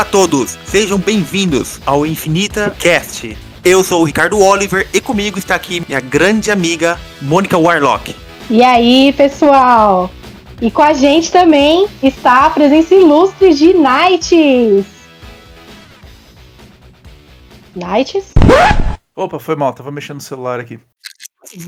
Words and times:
Olá 0.00 0.08
a 0.08 0.10
todos, 0.10 0.58
sejam 0.64 0.96
bem-vindos 0.96 1.78
ao 1.84 2.06
Infinita 2.06 2.74
Cast. 2.78 3.36
Eu 3.62 3.84
sou 3.84 4.00
o 4.00 4.04
Ricardo 4.04 4.40
Oliver 4.40 4.88
e 4.94 4.98
comigo 4.98 5.38
está 5.38 5.54
aqui 5.54 5.84
minha 5.86 6.00
grande 6.00 6.50
amiga 6.50 6.98
Mônica 7.20 7.58
Warlock. 7.58 8.16
E 8.48 8.62
aí, 8.62 9.12
pessoal? 9.12 10.10
E 10.58 10.70
com 10.70 10.80
a 10.80 10.94
gente 10.94 11.30
também 11.30 11.86
está 12.02 12.46
a 12.46 12.50
presença 12.50 12.94
ilustre 12.94 13.52
de 13.52 13.74
Nights. 13.74 14.86
Nights? 17.76 18.32
Opa, 19.14 19.38
foi 19.38 19.54
mal, 19.54 19.74
tava 19.74 19.90
mexendo 19.90 20.16
no 20.16 20.22
celular 20.22 20.60
aqui. 20.60 20.80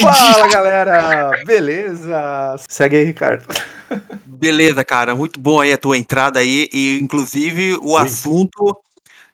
Fala 0.00 0.48
galera, 0.48 1.32
beleza? 1.44 2.56
Segue 2.66 2.96
aí, 2.96 3.04
Ricardo. 3.04 3.44
Beleza, 4.26 4.84
cara, 4.84 5.14
muito 5.14 5.38
bom 5.38 5.60
aí 5.60 5.72
a 5.72 5.78
tua 5.78 5.98
entrada 5.98 6.40
aí 6.40 6.68
e 6.72 6.98
inclusive 7.00 7.74
o 7.76 7.92
Oi. 7.92 8.02
assunto 8.02 8.76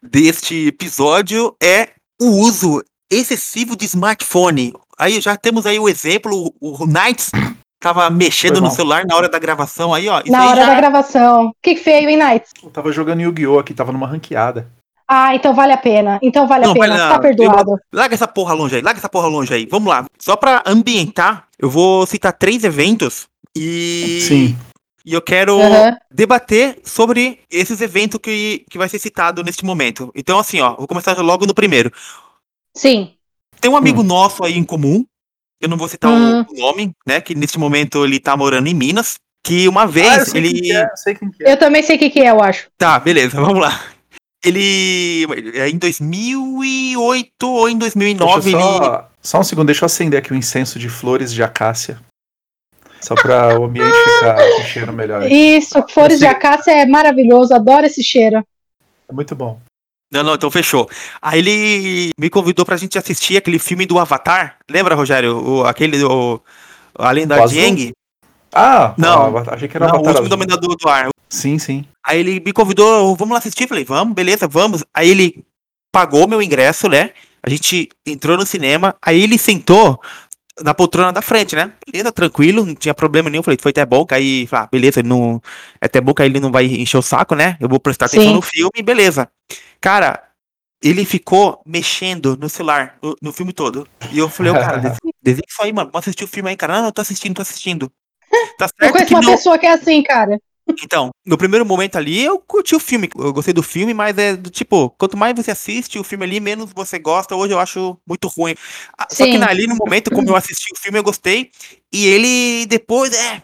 deste 0.02 0.68
episódio 0.68 1.54
é 1.62 1.90
o 2.20 2.26
uso 2.26 2.82
excessivo 3.10 3.76
de 3.76 3.84
smartphone. 3.84 4.72
Aí 4.98 5.20
já 5.20 5.36
temos 5.36 5.66
aí 5.66 5.78
o 5.78 5.88
exemplo, 5.88 6.52
o 6.60 6.86
Knights 6.86 7.30
tava 7.78 8.08
mexendo 8.10 8.60
no 8.60 8.70
celular 8.70 9.04
na 9.06 9.14
hora 9.14 9.28
da 9.28 9.38
gravação 9.38 9.92
aí, 9.92 10.08
ó. 10.08 10.22
na 10.26 10.46
hora 10.48 10.60
já... 10.62 10.66
da 10.66 10.74
gravação. 10.74 11.52
Que 11.62 11.76
feio, 11.76 12.08
hein, 12.08 12.16
Knights? 12.16 12.50
Eu 12.62 12.70
tava 12.70 12.90
jogando 12.90 13.20
Yu-Gi-Oh! 13.20 13.58
aqui, 13.58 13.74
tava 13.74 13.92
numa 13.92 14.06
ranqueada. 14.06 14.68
Ah, 15.08 15.34
então 15.36 15.54
vale 15.54 15.72
a 15.72 15.76
pena. 15.76 16.18
Então 16.20 16.48
vale 16.48 16.64
não, 16.64 16.72
a 16.72 16.74
pena. 16.74 16.96
Vale, 16.96 17.14
tá 17.14 17.18
perdoado. 17.20 17.70
Eu, 17.72 17.78
larga 17.92 18.14
essa 18.14 18.26
porra 18.26 18.54
longe 18.54 18.74
aí, 18.74 18.82
larga 18.82 18.98
essa 18.98 19.08
porra 19.08 19.28
longe 19.28 19.54
aí. 19.54 19.66
Vamos 19.70 19.88
lá. 19.88 20.04
Só 20.18 20.34
pra 20.34 20.64
ambientar, 20.66 21.44
eu 21.58 21.70
vou 21.70 22.04
citar 22.06 22.32
três 22.32 22.64
eventos 22.64 23.28
e. 23.56 24.20
Sim. 24.20 24.56
E 25.04 25.12
eu 25.12 25.22
quero 25.22 25.56
uhum. 25.56 25.96
debater 26.10 26.80
sobre 26.82 27.38
esses 27.48 27.80
eventos 27.80 28.18
que, 28.20 28.64
que 28.68 28.76
vai 28.76 28.88
ser 28.88 28.98
citado 28.98 29.44
neste 29.44 29.64
momento. 29.64 30.10
Então, 30.16 30.36
assim, 30.36 30.60
ó, 30.60 30.74
vou 30.74 30.88
começar 30.88 31.16
logo 31.22 31.46
no 31.46 31.54
primeiro. 31.54 31.92
Sim. 32.74 33.12
Tem 33.60 33.70
um 33.70 33.76
amigo 33.76 34.00
hum. 34.00 34.04
nosso 34.04 34.44
aí 34.44 34.58
em 34.58 34.64
comum, 34.64 35.04
eu 35.60 35.68
não 35.68 35.76
vou 35.76 35.88
citar 35.88 36.10
hum. 36.10 36.44
o 36.50 36.58
nome, 36.58 36.92
né? 37.06 37.20
Que 37.20 37.34
neste 37.34 37.58
momento 37.58 38.04
ele 38.04 38.18
tá 38.18 38.36
morando 38.36 38.66
em 38.66 38.74
Minas. 38.74 39.14
Que 39.44 39.68
uma 39.68 39.86
vez 39.86 40.08
ah, 40.08 40.36
eu 40.36 40.36
ele. 40.42 40.72
É, 40.72 40.82
eu, 40.82 41.46
é. 41.46 41.52
eu 41.52 41.56
também 41.56 41.82
sei 41.82 41.94
o 41.94 41.98
que, 42.00 42.10
que 42.10 42.20
é, 42.20 42.30
eu 42.30 42.42
acho. 42.42 42.68
Tá, 42.76 42.98
beleza, 42.98 43.38
vamos 43.40 43.60
lá. 43.60 43.80
Ele. 44.44 45.24
É 45.54 45.68
em 45.68 45.78
2008 45.78 47.30
ou 47.44 47.68
em 47.68 47.78
2009. 47.78 48.50
Só, 48.50 48.58
ele... 48.58 49.04
só 49.22 49.40
um 49.40 49.44
segundo, 49.44 49.66
deixa 49.66 49.84
eu 49.84 49.86
acender 49.86 50.18
aqui 50.18 50.32
o 50.32 50.34
um 50.34 50.38
incenso 50.38 50.80
de 50.80 50.88
flores 50.88 51.32
de 51.32 51.44
acácia. 51.44 52.00
Só 53.06 53.14
para 53.14 53.56
o 53.56 53.66
ambiente 53.66 53.94
ficar 54.18 54.34
com 54.34 54.62
cheiro 54.64 54.92
melhor. 54.92 55.30
Isso, 55.30 55.80
flores 55.90 56.18
de 56.18 56.26
acácia 56.26 56.72
é 56.72 56.84
maravilhoso, 56.84 57.54
adoro 57.54 57.86
esse 57.86 58.02
cheiro. 58.02 58.44
É 59.08 59.12
muito 59.12 59.32
bom. 59.32 59.60
Não, 60.12 60.24
não, 60.24 60.34
então 60.34 60.50
fechou. 60.50 60.90
Aí 61.22 61.38
ele 61.38 62.10
me 62.18 62.28
convidou 62.28 62.66
pra 62.66 62.76
gente 62.76 62.98
assistir 62.98 63.36
aquele 63.36 63.60
filme 63.60 63.86
do 63.86 64.00
Avatar. 64.00 64.56
Lembra, 64.68 64.96
Rogério? 64.96 65.36
O, 65.38 65.64
aquele 65.64 66.00
do. 66.00 66.42
Além 66.98 67.28
da 67.28 67.46
Jeng? 67.46 67.92
Ah, 68.52 68.92
não. 68.98 69.38
achei 69.38 69.68
que 69.68 69.76
era 69.76 69.86
não, 69.86 70.00
o 70.00 70.08
último 70.08 70.28
dominador 70.28 70.74
do 70.76 70.88
ar. 70.88 71.10
Sim, 71.28 71.60
sim. 71.60 71.84
Aí 72.04 72.18
ele 72.18 72.42
me 72.44 72.52
convidou, 72.52 73.14
vamos 73.14 73.34
lá 73.34 73.38
assistir. 73.38 73.68
Falei, 73.68 73.84
vamos, 73.84 74.14
beleza, 74.14 74.48
vamos. 74.48 74.82
Aí 74.92 75.08
ele 75.08 75.44
pagou 75.92 76.26
meu 76.26 76.42
ingresso, 76.42 76.88
né? 76.88 77.10
A 77.40 77.48
gente 77.48 77.88
entrou 78.04 78.36
no 78.36 78.44
cinema. 78.44 78.96
Aí 79.00 79.22
ele 79.22 79.38
sentou 79.38 80.00
na 80.62 80.74
poltrona 80.74 81.12
da 81.12 81.22
frente, 81.22 81.54
né? 81.54 81.72
Beleza, 81.86 82.12
tranquilo, 82.12 82.64
não 82.64 82.74
tinha 82.74 82.94
problema 82.94 83.28
nenhum. 83.28 83.42
Falei, 83.42 83.58
foi 83.60 83.70
até 83.70 83.84
bom, 83.84 84.06
que 84.06 84.14
aí, 84.14 84.48
ah, 84.52 84.68
beleza, 84.70 85.02
não, 85.02 85.40
é 85.80 85.86
até 85.86 86.00
bom 86.00 86.14
que 86.14 86.22
aí 86.22 86.28
ele 86.28 86.40
não 86.40 86.50
vai 86.50 86.66
encher 86.66 86.96
o 86.96 87.02
saco, 87.02 87.34
né? 87.34 87.56
Eu 87.60 87.68
vou 87.68 87.78
prestar 87.78 88.06
atenção 88.06 88.28
Sim. 88.28 88.34
no 88.34 88.42
filme, 88.42 88.82
beleza. 88.82 89.28
Cara, 89.80 90.22
ele 90.82 91.04
ficou 91.04 91.60
mexendo 91.66 92.36
no 92.36 92.48
celular 92.48 92.96
no, 93.02 93.16
no 93.20 93.32
filme 93.32 93.52
todo. 93.52 93.86
E 94.12 94.18
eu 94.18 94.28
falei, 94.28 94.52
oh, 94.52 94.54
cara, 94.54 94.78
desenha 95.22 95.44
isso 95.48 95.62
aí, 95.62 95.72
mano. 95.72 95.90
Vamos 95.90 96.06
assistir 96.06 96.24
o 96.24 96.28
filme 96.28 96.50
aí, 96.50 96.56
cara. 96.56 96.80
Não, 96.80 96.86
eu 96.86 96.92
tô 96.92 97.00
assistindo, 97.00 97.36
tô 97.36 97.42
assistindo. 97.42 97.90
Tá 98.58 98.68
certo 98.68 98.82
eu 98.84 98.92
conheço 98.92 99.14
uma 99.14 99.36
pessoa 99.36 99.58
que 99.58 99.66
é 99.66 99.72
assim, 99.72 100.02
cara. 100.02 100.40
Então, 100.68 101.10
no 101.24 101.38
primeiro 101.38 101.64
momento 101.64 101.96
ali, 101.96 102.24
eu 102.24 102.38
curti 102.38 102.74
o 102.74 102.80
filme, 102.80 103.08
eu 103.16 103.32
gostei 103.32 103.54
do 103.54 103.62
filme, 103.62 103.94
mas 103.94 104.18
é 104.18 104.34
do 104.34 104.50
tipo, 104.50 104.90
quanto 104.98 105.16
mais 105.16 105.34
você 105.34 105.52
assiste 105.52 105.98
o 105.98 106.04
filme 106.04 106.24
ali, 106.24 106.40
menos 106.40 106.72
você 106.74 106.98
gosta. 106.98 107.36
Hoje 107.36 107.52
eu 107.52 107.58
acho 107.58 107.96
muito 108.06 108.26
ruim. 108.28 108.54
Sim. 109.08 109.16
Só 109.16 109.24
que 109.24 109.36
ali 109.44 109.66
no 109.66 109.76
momento, 109.76 110.10
como 110.10 110.28
eu 110.28 110.36
assisti 110.36 110.72
o 110.72 110.78
filme, 110.78 110.98
eu 110.98 111.04
gostei. 111.04 111.50
E 111.92 112.06
ele 112.06 112.66
depois, 112.66 113.12
é, 113.12 113.42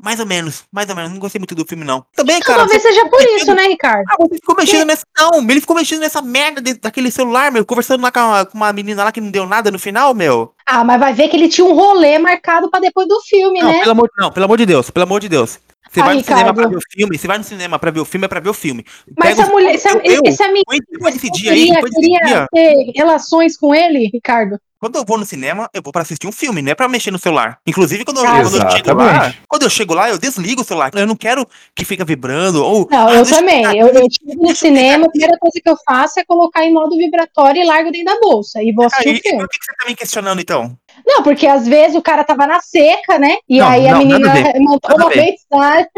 mais 0.00 0.20
ou 0.20 0.26
menos, 0.26 0.64
mais 0.70 0.88
ou 0.88 0.94
menos. 0.94 1.10
Não 1.10 1.18
gostei 1.18 1.40
muito 1.40 1.54
do 1.54 1.66
filme, 1.66 1.84
não. 1.84 2.04
Também, 2.14 2.38
cara. 2.40 2.60
Talvez 2.60 2.80
seja 2.80 3.04
por 3.08 3.20
isso, 3.20 3.52
né, 3.54 3.64
Ricardo? 3.64 4.04
Ah, 4.08 4.16
você 4.18 4.36
ficou 4.36 4.54
mexendo 4.54 4.86
nessa. 4.86 5.04
Não, 5.16 5.42
ele 5.50 5.60
ficou 5.60 5.74
mexendo 5.74 6.00
nessa 6.00 6.22
merda 6.22 6.60
de, 6.60 6.74
daquele 6.74 7.10
celular, 7.10 7.50
meu. 7.50 7.64
Conversando 7.64 8.02
lá 8.02 8.12
com 8.12 8.20
uma, 8.20 8.46
com 8.46 8.56
uma, 8.56 8.72
menina 8.72 9.04
lá 9.04 9.10
que 9.10 9.20
não 9.20 9.30
deu 9.30 9.46
nada 9.46 9.70
no 9.70 9.78
final, 9.78 10.14
meu. 10.14 10.54
Ah, 10.64 10.84
mas 10.84 11.00
vai 11.00 11.12
ver 11.12 11.28
que 11.28 11.36
ele 11.36 11.48
tinha 11.48 11.66
um 11.66 11.74
rolê 11.74 12.18
marcado 12.18 12.70
pra 12.70 12.78
depois 12.78 13.08
do 13.08 13.20
filme, 13.22 13.60
não, 13.60 13.72
né? 13.72 13.80
Pelo 13.80 13.92
amor, 13.92 14.10
não, 14.16 14.30
pelo 14.30 14.44
amor 14.44 14.58
de 14.58 14.66
Deus, 14.66 14.90
pelo 14.90 15.04
amor 15.04 15.20
de 15.20 15.28
Deus. 15.28 15.58
Você 15.90 16.00
ah, 16.00 16.04
vai 16.04 16.14
no 16.14 16.20
Ricardo. 16.20 16.38
cinema 16.38 16.54
pra 16.54 16.68
ver 16.68 16.76
o 16.76 16.80
filme, 16.90 17.18
você 17.18 17.26
vai 17.26 17.38
no 17.38 17.44
cinema 17.44 17.78
pra 17.78 17.90
ver 17.90 18.00
o 18.00 18.04
filme, 18.04 18.24
é 18.24 18.28
pra 18.28 18.40
ver 18.40 18.50
o 18.50 18.54
filme. 18.54 18.84
Mas 19.16 19.38
essa 19.38 19.50
mulher, 19.50 19.74
esse, 19.74 19.88
eu, 19.88 20.20
esse 20.24 20.42
amigo 20.42 20.64
depois 20.90 21.14
desse 21.14 21.30
dia 21.30 21.52
aí, 21.52 21.70
depois 21.70 21.92
desse 21.94 22.08
dia, 22.08 22.46
ter 22.52 22.92
relações 22.94 23.56
com 23.56 23.74
ele, 23.74 24.10
Ricardo? 24.12 24.58
Quando 24.80 24.94
eu 24.96 25.04
vou 25.04 25.18
no 25.18 25.26
cinema, 25.26 25.68
eu 25.74 25.82
vou 25.82 25.92
pra 25.92 26.02
assistir 26.02 26.28
um 26.28 26.32
filme, 26.32 26.62
não 26.62 26.70
é 26.70 26.74
pra 26.74 26.88
mexer 26.88 27.10
no 27.10 27.18
celular. 27.18 27.58
Inclusive, 27.66 28.04
quando, 28.04 28.18
eu, 28.18 28.24
quando 28.24 28.54
eu 28.54 28.70
chego 28.70 28.94
lá, 28.94 29.34
quando 29.48 29.62
eu 29.64 29.70
chego 29.70 29.94
lá, 29.94 30.08
eu 30.08 30.18
desligo 30.18 30.60
o 30.62 30.64
celular. 30.64 30.92
Eu 30.94 31.06
não 31.06 31.16
quero 31.16 31.44
que 31.74 31.84
fique 31.84 32.04
vibrando. 32.04 32.64
Ou, 32.64 32.86
não, 32.88 33.10
eu 33.10 33.28
também. 33.28 33.64
Eu, 33.76 33.88
eu 33.88 34.06
chego 34.08 34.40
no 34.40 34.54
cinema, 34.54 35.06
a 35.06 35.10
primeira 35.10 35.36
coisa 35.36 35.60
que 35.60 35.68
eu 35.68 35.76
faço 35.84 36.20
é 36.20 36.24
colocar 36.24 36.64
em 36.64 36.72
modo 36.72 36.96
vibratório 36.96 37.60
e 37.60 37.66
largo 37.66 37.90
dentro 37.90 38.14
da 38.14 38.20
bolsa. 38.20 38.62
E 38.62 38.70
vou 38.72 38.86
assistir 38.86 39.18
o 39.18 39.20
filme. 39.20 39.38
Por 39.38 39.48
que 39.48 39.58
você 39.60 39.72
tá 39.72 39.88
me 39.88 39.96
questionando, 39.96 40.40
então? 40.40 40.78
Não, 41.08 41.22
porque 41.22 41.46
às 41.46 41.66
vezes 41.66 41.96
o 41.96 42.02
cara 42.02 42.22
tava 42.22 42.46
na 42.46 42.60
seca, 42.60 43.18
né? 43.18 43.38
E 43.48 43.60
não, 43.60 43.66
aí 43.66 43.88
a 43.88 43.92
não, 43.92 43.98
menina 44.00 44.52
montou 44.58 44.94
uma 44.94 45.08
mensagem. 45.08 45.88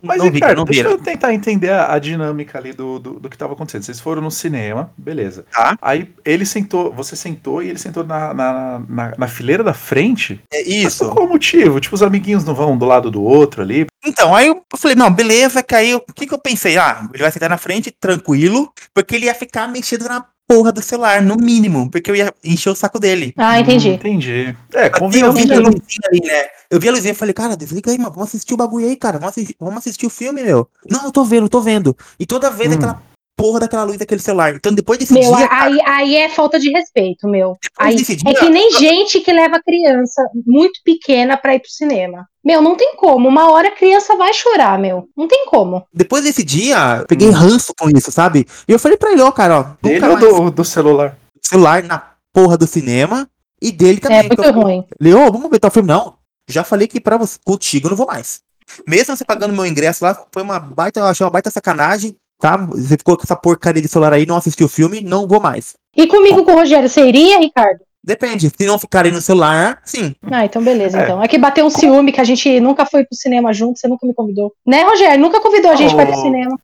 Mas, 0.00 0.18
não 0.18 0.30
Ricardo, 0.30 0.58
não 0.58 0.64
deixa 0.64 0.82
eu 0.82 0.98
tentar 0.98 1.32
entender 1.32 1.70
a, 1.70 1.94
a 1.94 1.98
dinâmica 1.98 2.58
ali 2.58 2.72
do, 2.72 2.98
do, 2.98 3.20
do, 3.20 3.28
que 3.28 3.36
estava 3.36 3.52
acontecendo. 3.52 3.84
Vocês 3.84 4.00
foram 4.00 4.20
no 4.20 4.32
cinema, 4.32 4.92
beleza. 4.98 5.46
Tá. 5.52 5.76
Aí 5.80 6.12
ele 6.24 6.44
sentou, 6.44 6.92
você 6.92 7.14
sentou 7.14 7.62
e 7.62 7.68
ele 7.68 7.78
sentou 7.78 8.04
na, 8.04 8.34
na, 8.34 8.82
na, 8.88 9.12
na 9.16 9.28
fileira 9.28 9.62
da 9.62 9.72
frente. 9.72 10.40
É 10.52 10.60
isso. 10.62 11.04
Mas 11.04 11.14
qual 11.14 11.26
o 11.26 11.28
motivo? 11.28 11.80
Tipo, 11.80 11.94
os 11.94 12.02
amiguinhos 12.02 12.44
não 12.44 12.54
vão 12.54 12.76
do 12.76 12.84
lado 12.84 13.12
do 13.12 13.22
outro 13.22 13.62
ali? 13.62 13.86
Então, 14.04 14.34
aí 14.34 14.48
eu 14.48 14.60
falei, 14.76 14.96
não, 14.96 15.08
beleza, 15.08 15.62
caiu. 15.62 15.98
O 15.98 16.12
que, 16.12 16.26
que 16.26 16.34
eu 16.34 16.38
pensei? 16.38 16.76
Ah, 16.76 17.08
ele 17.14 17.22
vai 17.22 17.30
sentar 17.30 17.48
na 17.48 17.58
frente, 17.58 17.92
tranquilo, 17.92 18.72
porque 18.92 19.14
ele 19.14 19.26
ia 19.26 19.34
ficar 19.34 19.68
mexendo 19.68 20.08
na 20.08 20.24
porra 20.54 20.70
do 20.72 20.82
celular, 20.82 21.22
no 21.22 21.36
mínimo, 21.36 21.90
porque 21.90 22.10
eu 22.10 22.16
ia 22.16 22.34
encher 22.44 22.70
o 22.70 22.74
saco 22.74 22.98
dele. 22.98 23.32
Ah, 23.36 23.58
entendi. 23.58 23.90
Hum, 23.90 23.94
entendi. 23.94 24.56
É, 24.74 24.90
convida 24.90 25.26
eu 25.26 25.32
vi 25.32 25.52
a 25.52 25.58
luzinha 25.58 26.08
aí, 26.12 26.20
né? 26.20 26.46
Eu 26.70 26.78
vi 26.78 26.88
a 26.88 26.92
luzinha 26.92 27.12
e 27.12 27.16
falei, 27.16 27.32
cara, 27.32 27.56
desliga 27.56 27.90
aí, 27.90 27.98
mano, 27.98 28.12
vamos 28.12 28.28
assistir 28.28 28.52
o 28.52 28.56
bagulho 28.56 28.86
aí, 28.86 28.96
cara, 28.96 29.18
vamos 29.18 29.32
assistir, 29.32 29.56
vamos 29.58 29.78
assistir 29.78 30.06
o 30.06 30.10
filme, 30.10 30.42
meu. 30.42 30.68
Não, 30.88 31.04
eu 31.04 31.12
tô 31.12 31.24
vendo, 31.24 31.44
eu 31.44 31.48
tô 31.48 31.60
vendo. 31.60 31.96
E 32.18 32.26
toda 32.26 32.50
vez 32.50 32.70
hum. 32.70 32.74
aquela 32.74 33.02
porra 33.36 33.60
daquela 33.60 33.84
luz 33.84 33.98
daquele 33.98 34.20
celular. 34.20 34.54
Então 34.54 34.72
depois 34.72 34.98
desse 34.98 35.12
meu, 35.12 35.34
dia. 35.34 35.48
Aí, 35.50 35.78
cara, 35.78 35.96
aí 35.96 36.16
é 36.16 36.28
falta 36.28 36.58
de 36.58 36.70
respeito, 36.70 37.28
meu. 37.28 37.56
Aí, 37.78 37.96
dia, 37.96 38.16
é 38.26 38.34
que 38.34 38.48
nem 38.48 38.70
gente 38.72 39.20
que 39.20 39.32
leva 39.32 39.60
criança 39.62 40.22
muito 40.46 40.80
pequena 40.84 41.36
pra 41.36 41.54
ir 41.54 41.60
pro 41.60 41.70
cinema. 41.70 42.26
Meu, 42.44 42.60
não 42.60 42.76
tem 42.76 42.94
como. 42.96 43.28
Uma 43.28 43.50
hora 43.50 43.68
a 43.68 43.76
criança 43.76 44.16
vai 44.16 44.32
chorar, 44.32 44.78
meu. 44.78 45.08
Não 45.16 45.28
tem 45.28 45.46
como. 45.46 45.84
Depois 45.92 46.24
desse 46.24 46.42
dia, 46.42 47.04
peguei 47.08 47.28
hum. 47.28 47.32
ranço 47.32 47.72
com 47.78 47.88
isso, 47.88 48.10
sabe? 48.10 48.46
E 48.66 48.72
eu 48.72 48.78
falei 48.78 48.96
pra 48.96 49.12
ele, 49.12 49.22
ó, 49.22 49.30
cara, 49.30 49.60
ó. 49.60 49.66
Dele 49.82 50.00
do, 50.16 50.50
do 50.50 50.64
celular? 50.64 51.16
Celular 51.40 51.82
na 51.82 52.12
porra 52.32 52.56
do 52.56 52.66
cinema. 52.66 53.28
E 53.60 53.70
dele 53.70 54.00
também. 54.00 54.18
É 54.18 54.22
muito 54.22 54.50
ruim. 54.50 54.84
Leo, 55.00 55.30
vamos 55.30 55.48
ver 55.48 55.60
tal 55.60 55.70
filme? 55.70 55.88
Não. 55.88 56.14
Já 56.48 56.64
falei 56.64 56.88
que 56.88 57.00
pra 57.00 57.16
você, 57.16 57.38
contigo 57.44 57.86
eu 57.86 57.90
não 57.90 57.96
vou 57.96 58.06
mais. 58.06 58.40
Mesmo 58.86 59.16
você 59.16 59.24
pagando 59.24 59.54
meu 59.54 59.66
ingresso 59.66 60.04
lá, 60.04 60.20
foi 60.32 60.42
uma 60.42 60.58
baita, 60.58 61.00
eu 61.00 61.06
achei 61.06 61.24
uma 61.24 61.30
baita 61.30 61.50
sacanagem 61.50 62.16
tá? 62.42 62.56
Você 62.56 62.98
ficou 62.98 63.16
com 63.16 63.22
essa 63.22 63.36
porcaria 63.36 63.80
de 63.80 63.86
celular 63.86 64.12
aí, 64.12 64.26
não 64.26 64.36
assistiu 64.36 64.66
o 64.66 64.68
filme, 64.68 65.00
não 65.00 65.28
vou 65.28 65.40
mais. 65.40 65.74
E 65.96 66.08
comigo 66.08 66.44
com 66.44 66.50
o 66.50 66.56
Rogério, 66.56 66.88
você 66.88 67.06
iria, 67.06 67.38
Ricardo? 67.38 67.78
Depende, 68.04 68.50
se 68.50 68.66
não 68.66 68.80
ficarem 68.80 69.12
no 69.12 69.20
celular, 69.20 69.80
sim. 69.84 70.16
Ah, 70.28 70.44
então 70.44 70.60
beleza, 70.60 71.00
é. 71.00 71.04
então. 71.04 71.22
É 71.22 71.28
que 71.28 71.38
bateu 71.38 71.64
um 71.64 71.70
ciúme 71.70 72.10
que 72.10 72.20
a 72.20 72.24
gente 72.24 72.58
nunca 72.58 72.84
foi 72.84 73.04
pro 73.04 73.16
cinema 73.16 73.52
junto, 73.52 73.78
você 73.78 73.86
nunca 73.86 74.04
me 74.04 74.12
convidou. 74.12 74.52
Né, 74.66 74.82
Rogério? 74.82 75.20
Nunca 75.20 75.40
convidou 75.40 75.70
a 75.70 75.76
gente 75.76 75.92
oh. 75.92 75.94
para 75.94 76.08
ir 76.08 76.12
pro 76.12 76.20
cinema. 76.20 76.58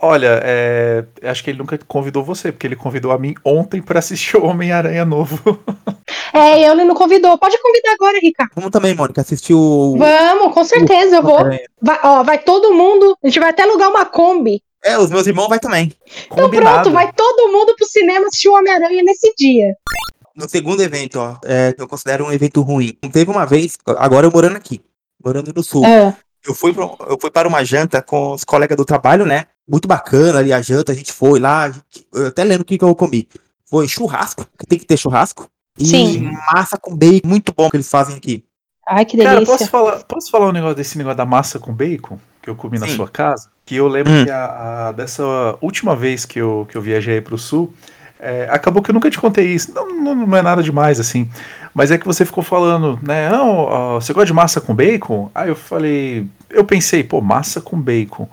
Olha, 0.00 0.40
é... 0.44 1.04
acho 1.24 1.42
que 1.42 1.50
ele 1.50 1.58
nunca 1.58 1.78
convidou 1.86 2.22
você, 2.22 2.52
porque 2.52 2.66
ele 2.66 2.76
convidou 2.76 3.10
a 3.10 3.18
mim 3.18 3.34
ontem 3.44 3.82
para 3.82 3.98
assistir 3.98 4.36
o 4.36 4.44
Homem-Aranha 4.44 5.04
novo. 5.04 5.58
é, 6.32 6.62
ele 6.62 6.84
não 6.84 6.94
convidou. 6.94 7.36
Pode 7.36 7.60
convidar 7.60 7.92
agora, 7.92 8.18
Ricardo. 8.20 8.52
Vamos 8.54 8.70
também, 8.70 8.94
Mônica, 8.94 9.20
assistir 9.20 9.54
o. 9.54 9.96
Vamos, 9.98 10.54
com 10.54 10.64
certeza, 10.64 11.16
o... 11.16 11.18
eu 11.18 11.22
vou. 11.22 11.38
Vai, 11.82 12.00
ó, 12.04 12.22
vai 12.22 12.38
todo 12.38 12.74
mundo. 12.74 13.16
A 13.22 13.26
gente 13.26 13.40
vai 13.40 13.50
até 13.50 13.64
alugar 13.64 13.90
uma 13.90 14.04
Kombi. 14.04 14.62
É, 14.84 14.96
os 14.96 15.10
meus 15.10 15.26
irmãos 15.26 15.48
vai 15.48 15.58
também. 15.58 15.92
Então 16.26 16.44
Combinado. 16.44 16.82
pronto, 16.82 16.90
vai 16.92 17.12
todo 17.12 17.52
mundo 17.52 17.74
pro 17.74 17.86
cinema 17.86 18.26
assistir 18.26 18.48
o 18.48 18.54
Homem-Aranha 18.54 19.02
nesse 19.02 19.34
dia. 19.36 19.74
No 20.36 20.48
segundo 20.48 20.80
evento, 20.80 21.18
ó, 21.18 21.36
é, 21.44 21.72
que 21.72 21.82
eu 21.82 21.88
considero 21.88 22.24
um 22.24 22.32
evento 22.32 22.62
ruim. 22.62 22.96
Teve 23.12 23.28
uma 23.28 23.44
vez, 23.44 23.76
agora 23.98 24.24
eu 24.24 24.30
morando 24.30 24.56
aqui, 24.56 24.80
morando 25.22 25.52
no 25.52 25.64
sul. 25.64 25.84
É. 25.84 26.14
eu 26.46 26.54
fui, 26.54 26.72
pra, 26.72 26.84
eu 27.08 27.18
fui 27.20 27.30
para 27.30 27.48
uma 27.48 27.64
janta 27.64 28.02
com 28.02 28.32
os 28.32 28.44
colegas 28.44 28.76
do 28.76 28.84
trabalho, 28.84 29.26
né? 29.26 29.46
Muito 29.68 29.86
bacana 29.86 30.38
ali 30.38 30.52
a 30.52 30.62
janta, 30.62 30.92
a 30.92 30.94
gente 30.94 31.12
foi 31.12 31.38
lá, 31.38 31.70
gente, 31.70 32.06
eu 32.14 32.28
até 32.28 32.44
lembro 32.44 32.62
o 32.62 32.64
que, 32.64 32.78
que 32.78 32.84
eu 32.84 32.94
comi. 32.94 33.28
Foi 33.66 33.86
churrasco, 33.86 34.46
que 34.58 34.66
tem 34.66 34.78
que 34.78 34.86
ter 34.86 34.96
churrasco. 34.96 35.50
E 35.78 35.86
Sim. 35.86 36.30
massa 36.52 36.78
com 36.78 36.96
bacon, 36.96 37.28
muito 37.28 37.52
bom 37.52 37.70
que 37.70 37.76
eles 37.76 37.88
fazem 37.88 38.16
aqui. 38.16 38.44
Ai, 38.86 39.04
que 39.04 39.16
delícia. 39.16 39.34
Cara, 39.34 39.46
posso 39.46 39.70
falar, 39.70 40.04
posso 40.04 40.30
falar 40.30 40.48
um 40.48 40.52
negócio 40.52 40.76
desse 40.76 40.96
negócio 40.96 41.18
da 41.18 41.26
massa 41.26 41.58
com 41.58 41.72
bacon 41.72 42.18
que 42.42 42.48
eu 42.48 42.56
comi 42.56 42.78
Sim. 42.78 42.86
na 42.86 42.96
sua 42.96 43.08
casa? 43.08 43.50
Que 43.66 43.76
eu 43.76 43.86
lembro 43.86 44.12
hum. 44.12 44.24
que 44.24 44.30
a, 44.30 44.88
a, 44.88 44.92
dessa 44.92 45.22
última 45.60 45.94
vez 45.94 46.24
que 46.24 46.38
eu, 46.38 46.66
que 46.70 46.76
eu 46.76 46.80
viajei 46.80 47.20
para 47.20 47.34
o 47.34 47.38
sul, 47.38 47.72
é, 48.20 48.48
acabou 48.50 48.82
que 48.82 48.90
eu 48.90 48.94
nunca 48.94 49.10
te 49.10 49.18
contei 49.18 49.46
isso. 49.46 49.72
Não, 49.72 49.88
não, 49.94 50.14
não, 50.14 50.36
é 50.36 50.42
nada 50.42 50.62
demais, 50.62 50.98
assim. 50.98 51.30
Mas 51.72 51.90
é 51.90 51.98
que 51.98 52.06
você 52.06 52.24
ficou 52.24 52.42
falando, 52.42 52.98
né? 53.02 53.28
Não, 53.30 53.94
você 53.94 54.12
gosta 54.12 54.26
de 54.26 54.32
massa 54.32 54.60
com 54.60 54.74
bacon? 54.74 55.30
Aí 55.34 55.48
eu 55.48 55.56
falei, 55.56 56.26
eu 56.50 56.64
pensei, 56.64 57.04
pô, 57.04 57.20
massa 57.20 57.60
com 57.60 57.80
bacon. 57.80 58.28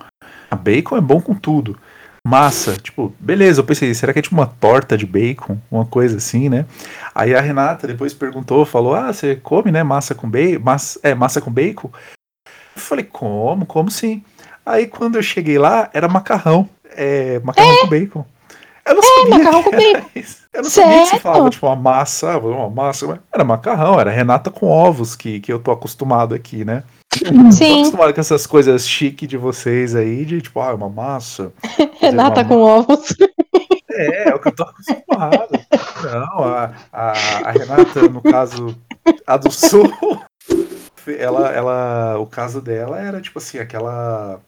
A 0.50 0.56
bacon 0.56 0.96
é 0.96 1.00
bom 1.00 1.20
com 1.20 1.34
tudo. 1.34 1.78
Massa, 2.26 2.76
tipo, 2.76 3.14
beleza, 3.20 3.60
eu 3.60 3.64
pensei, 3.64 3.94
será 3.94 4.12
que 4.12 4.18
é 4.18 4.22
tipo 4.22 4.34
uma 4.34 4.48
torta 4.48 4.98
de 4.98 5.06
bacon? 5.06 5.58
Uma 5.70 5.86
coisa 5.86 6.16
assim, 6.16 6.48
né? 6.48 6.66
Aí 7.14 7.32
a 7.32 7.40
Renata 7.40 7.86
depois 7.86 8.12
perguntou, 8.12 8.66
falou, 8.66 8.96
ah, 8.96 9.12
você 9.12 9.36
come, 9.36 9.70
né, 9.70 9.84
massa 9.84 10.12
com 10.12 10.28
bacon? 10.28 10.60
Massa, 10.64 10.98
é, 11.04 11.14
massa 11.14 11.40
com 11.40 11.52
bacon? 11.52 11.88
Eu 12.74 12.82
falei, 12.82 13.04
como? 13.04 13.64
Como 13.64 13.92
sim? 13.92 14.24
Aí 14.64 14.88
quando 14.88 15.14
eu 15.14 15.22
cheguei 15.22 15.56
lá, 15.56 15.88
era 15.92 16.08
macarrão. 16.08 16.68
É, 16.96 17.38
macarrão 17.44 17.70
é. 17.70 17.80
com 17.82 17.86
bacon. 17.86 18.26
Eu 18.86 18.94
não 18.94 19.02
é, 19.02 19.06
sabia 19.06 19.38
macarrão 19.38 19.62
com 19.64 19.70
bacon. 19.70 20.10
Eu 20.52 20.62
não 20.62 20.70
Sério? 20.70 20.90
sabia 20.90 21.02
que 21.02 21.10
você 21.10 21.18
falava, 21.20 21.50
tipo, 21.50 21.66
uma 21.66 21.76
massa, 21.76 22.38
uma 22.38 22.70
massa. 22.70 23.20
Era 23.32 23.44
macarrão, 23.44 24.00
era 24.00 24.10
Renata 24.10 24.50
com 24.50 24.66
ovos, 24.66 25.16
que, 25.16 25.40
que 25.40 25.52
eu 25.52 25.58
tô 25.58 25.72
acostumado 25.72 26.34
aqui, 26.34 26.64
né? 26.64 26.84
Sim. 27.50 27.74
Tô 27.74 27.80
acostumado 27.80 28.14
com 28.14 28.20
essas 28.20 28.46
coisas 28.46 28.88
chique 28.88 29.26
de 29.26 29.36
vocês 29.36 29.94
aí, 29.94 30.24
de 30.24 30.40
tipo, 30.40 30.60
ah, 30.60 30.74
uma 30.74 30.88
massa. 30.88 31.52
Renata 31.98 32.42
uma... 32.42 32.48
com 32.48 32.60
ovos. 32.62 33.14
É, 33.90 34.30
é 34.30 34.34
o 34.34 34.38
que 34.38 34.48
eu 34.48 34.54
tô 34.54 34.62
acostumado. 34.62 35.48
Não, 36.04 36.44
a, 36.44 36.72
a, 36.92 37.10
a 37.48 37.50
Renata, 37.50 38.08
no 38.08 38.22
caso, 38.22 38.76
a 39.26 39.36
do 39.36 39.50
Sul, 39.50 39.90
ela, 41.18 41.50
ela, 41.52 42.18
o 42.18 42.26
caso 42.26 42.60
dela 42.60 42.98
era 43.00 43.20
tipo 43.20 43.38
assim, 43.38 43.58
aquela 43.58 44.40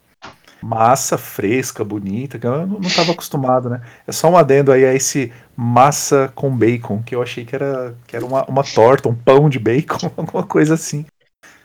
massa 0.63 1.17
fresca, 1.17 1.85
bonita, 1.85 2.39
que 2.39 2.47
eu 2.47 2.67
não 2.67 2.81
estava 2.81 3.13
acostumado, 3.13 3.71
né? 3.71 3.81
É 4.07 4.13
só 4.13 4.29
um 4.29 4.37
adendo 4.37 4.73
aí 4.73 4.85
a 4.85 4.95
esse 4.95 5.33
massa 5.57 6.31
com 6.35 6.55
bacon, 6.55 7.03
que 7.03 7.15
eu 7.15 7.23
achei 7.23 7.45
que 7.45 7.55
era, 7.55 7.97
que 8.07 8.17
era 8.17 8.25
uma, 8.25 8.45
uma 8.45 8.65
torta, 8.65 9.09
um 9.09 9.15
pão 9.15 9.49
de 9.49 9.59
bacon, 9.59 10.11
alguma 10.17 10.43
coisa 10.43 10.75
assim. 10.75 11.05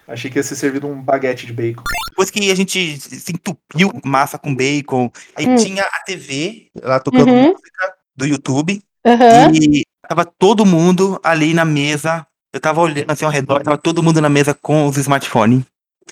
Achei 0.08 0.30
que 0.30 0.38
ia 0.38 0.44
ser 0.44 0.56
servido 0.56 0.88
um 0.88 1.02
baguete 1.02 1.46
de 1.46 1.54
bacon. 1.54 1.84
Depois 2.10 2.30
que 2.30 2.52
a 2.52 2.56
gente 2.56 3.00
se 3.00 3.32
entupiu 3.32 3.92
massa 4.04 4.38
com 4.38 4.54
bacon, 4.54 5.10
aí 5.36 5.48
hum. 5.48 5.56
tinha 5.56 5.84
a 5.84 6.04
TV, 6.06 6.68
lá 6.82 7.00
tocando 7.00 7.32
uhum. 7.32 7.48
música 7.48 7.94
do 8.16 8.26
YouTube, 8.26 8.82
uhum. 9.06 9.56
e 9.56 9.84
tava 10.08 10.26
todo 10.26 10.66
mundo 10.66 11.20
ali 11.24 11.54
na 11.54 11.66
mesa. 11.66 12.26
Eu 12.54 12.60
tava 12.60 12.82
olhando 12.82 13.10
assim 13.10 13.26
ao 13.26 13.32
redor, 13.32 13.64
tava 13.64 13.78
todo 13.78 14.04
mundo 14.04 14.22
na 14.22 14.30
mesa 14.30 14.54
com 14.54 14.86
os 14.86 14.98
smartphones. 14.98 15.64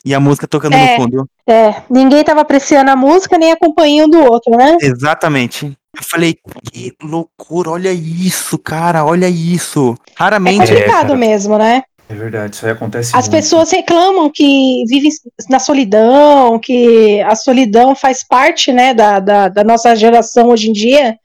E 0.03 0.13
a 0.13 0.19
música 0.19 0.47
tocando 0.47 0.73
é, 0.73 0.97
no 0.97 1.03
fundo. 1.03 1.29
É, 1.47 1.75
ninguém 1.89 2.23
tava 2.23 2.41
apreciando 2.41 2.89
a 2.91 2.95
música 2.95 3.37
nem 3.37 3.51
acompanhando 3.51 4.17
o 4.17 4.25
outro, 4.25 4.55
né? 4.55 4.77
Exatamente. 4.81 5.65
Eu 5.95 6.03
falei, 6.03 6.37
que 6.71 6.93
loucura, 7.03 7.71
olha 7.71 7.91
isso, 7.91 8.57
cara, 8.57 9.05
olha 9.05 9.27
isso. 9.27 9.95
Raramente. 10.15 10.63
É 10.63 10.67
complicado 10.67 11.13
é, 11.13 11.17
mesmo, 11.17 11.57
né? 11.57 11.83
É 12.11 12.13
verdade, 12.13 12.55
isso 12.55 12.65
aí 12.65 12.71
acontece. 12.71 13.15
As 13.15 13.27
muito. 13.27 13.31
pessoas 13.31 13.71
reclamam 13.71 14.29
que 14.33 14.83
vivem 14.87 15.11
na 15.49 15.59
solidão, 15.59 16.59
que 16.59 17.21
a 17.21 17.35
solidão 17.35 17.95
faz 17.95 18.21
parte, 18.21 18.73
né, 18.73 18.93
da, 18.93 19.19
da, 19.19 19.47
da 19.47 19.63
nossa 19.63 19.95
geração 19.95 20.49
hoje 20.49 20.69
em 20.69 20.73
dia. 20.73 21.17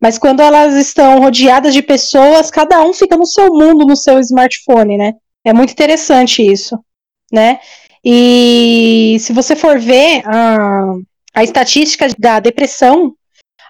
Mas 0.00 0.18
quando 0.18 0.40
elas 0.40 0.74
estão 0.74 1.18
rodeadas 1.18 1.72
de 1.72 1.80
pessoas, 1.80 2.50
cada 2.50 2.82
um 2.82 2.92
fica 2.92 3.16
no 3.16 3.24
seu 3.24 3.48
mundo, 3.48 3.86
no 3.86 3.96
seu 3.96 4.18
smartphone, 4.20 4.98
né? 4.98 5.14
É 5.42 5.52
muito 5.52 5.72
interessante 5.72 6.42
isso, 6.42 6.78
né? 7.32 7.58
E 8.04 9.16
se 9.20 9.32
você 9.32 9.56
for 9.56 9.78
ver, 9.78 10.22
a, 10.26 10.94
a 11.34 11.44
estatística 11.44 12.06
da 12.18 12.38
depressão 12.38 13.14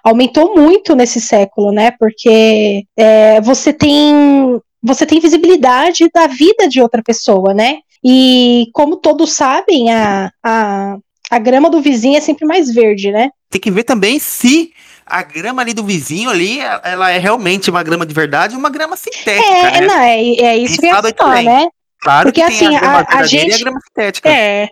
aumentou 0.03 0.53
muito 0.55 0.95
nesse 0.95 1.21
século, 1.21 1.71
né? 1.71 1.91
Porque 1.97 2.83
é, 2.97 3.41
você 3.41 3.71
tem 3.73 4.59
você 4.83 5.03
tem 5.03 5.19
visibilidade 5.19 6.07
da 6.13 6.27
vida 6.27 6.67
de 6.69 6.79
outra 6.79 7.01
pessoa, 7.01 7.55
né? 7.55 7.77
E 8.03 8.67
como 8.71 8.97
todos 8.97 9.33
sabem, 9.33 9.91
a, 9.91 10.29
a, 10.43 10.97
a 11.31 11.39
grama 11.39 11.71
do 11.71 11.81
vizinho 11.81 12.17
é 12.17 12.21
sempre 12.21 12.45
mais 12.45 12.71
verde, 12.71 13.11
né? 13.11 13.31
Tem 13.49 13.59
que 13.59 13.71
ver 13.71 13.83
também 13.83 14.19
se 14.19 14.71
a 15.03 15.23
grama 15.23 15.63
ali 15.63 15.73
do 15.73 15.83
vizinho 15.83 16.29
ali, 16.29 16.59
ela 16.83 17.09
é 17.09 17.17
realmente 17.17 17.69
uma 17.69 17.81
grama 17.81 18.05
de 18.05 18.13
verdade 18.13 18.53
ou 18.53 18.59
uma 18.59 18.69
grama 18.69 18.95
sintética. 18.95 19.47
É, 19.47 19.81
né? 19.81 19.87
não, 19.87 19.99
é, 19.99 20.19
é 20.19 20.57
isso 20.57 20.79
que 20.79 20.85
eu 20.85 20.91
ia 20.91 21.01
falar, 21.01 21.43
né? 21.43 21.67
Claro 22.05 22.27
Porque, 22.27 22.39
que 22.39 22.47
assim, 22.47 22.75
a, 22.75 22.99
a, 22.99 23.19
a 23.19 23.23
gente. 23.25 23.55
a 23.55 23.57
grama 23.57 23.79
sintética. 23.81 24.29
É. 24.29 24.69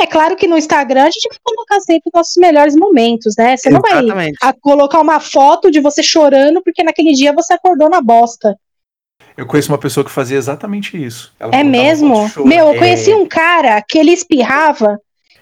É 0.00 0.06
claro 0.06 0.36
que 0.36 0.46
no 0.46 0.56
Instagram 0.56 1.02
a 1.02 1.10
gente 1.10 1.28
vai 1.28 1.38
colocar 1.42 1.80
sempre 1.80 2.02
os 2.06 2.12
nossos 2.14 2.36
melhores 2.36 2.74
momentos, 2.74 3.34
né? 3.36 3.56
Você 3.56 3.68
Exatamente. 3.68 4.08
não 4.08 4.14
vai 4.14 4.30
a, 4.42 4.52
colocar 4.52 5.00
uma 5.00 5.20
foto 5.20 5.70
de 5.70 5.80
você 5.80 6.02
chorando 6.02 6.62
porque 6.62 6.82
naquele 6.82 7.12
dia 7.12 7.32
você 7.32 7.54
acordou 7.54 7.88
na 7.88 8.00
bosta. 8.00 8.56
Eu 9.36 9.46
conheço 9.46 9.70
uma 9.70 9.78
pessoa 9.78 10.04
que 10.04 10.10
fazia 10.10 10.36
exatamente 10.36 11.02
isso. 11.02 11.32
Ela 11.40 11.54
é 11.54 11.64
mesmo? 11.64 12.30
Meu, 12.44 12.68
eu 12.68 12.78
conheci 12.78 13.12
é... 13.12 13.16
um 13.16 13.26
cara 13.26 13.82
que 13.86 13.98
ele 13.98 14.12
espirrava 14.12 14.98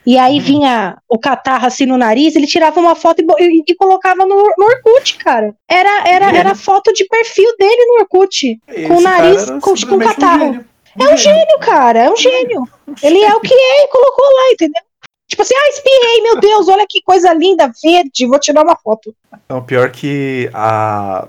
e 0.07 0.17
aí 0.17 0.39
hum. 0.39 0.43
vinha 0.43 0.97
o 1.09 1.19
catarro 1.19 1.67
assim 1.67 1.87
no 1.87 1.97
nariz, 1.97 2.35
ele 2.35 2.47
tirava 2.47 2.79
uma 2.81 2.95
foto 2.95 3.21
e, 3.21 3.45
e, 3.45 3.63
e 3.69 3.75
colocava 3.75 4.25
no, 4.25 4.37
no 4.57 4.65
Orkut, 4.65 5.17
cara. 5.19 5.55
Era, 5.69 6.09
era, 6.09 6.37
era 6.37 6.55
foto 6.55 6.93
de 6.93 7.05
perfil 7.07 7.53
dele 7.59 7.87
no 7.87 8.01
Orkut. 8.01 8.61
Esse 8.69 8.89
com 8.89 8.97
o 8.97 9.01
nariz 9.01 9.47
com, 9.61 9.75
com 9.75 9.99
catarro. 9.99 10.51
Um 10.53 10.70
é 10.99 11.15
um 11.15 11.17
gênio, 11.17 11.59
cara, 11.61 11.99
é 12.01 12.11
um 12.11 12.17
gênio. 12.17 12.65
Ele 13.03 13.23
é 13.23 13.35
o 13.35 13.41
que 13.41 13.55
é 13.55 13.85
e 13.85 13.89
colocou 13.89 14.25
lá, 14.25 14.53
entendeu? 14.53 14.83
Tipo 15.29 15.43
assim, 15.43 15.55
ah, 15.55 15.69
espiei, 15.69 16.23
meu 16.23 16.41
Deus, 16.41 16.69
olha 16.69 16.87
que 16.89 17.01
coisa 17.03 17.33
linda, 17.33 17.71
verde, 17.83 18.27
vou 18.27 18.39
tirar 18.39 18.65
uma 18.65 18.77
foto. 18.77 19.15
Não, 19.49 19.63
pior 19.63 19.91
que 19.91 20.51
a 20.53 21.29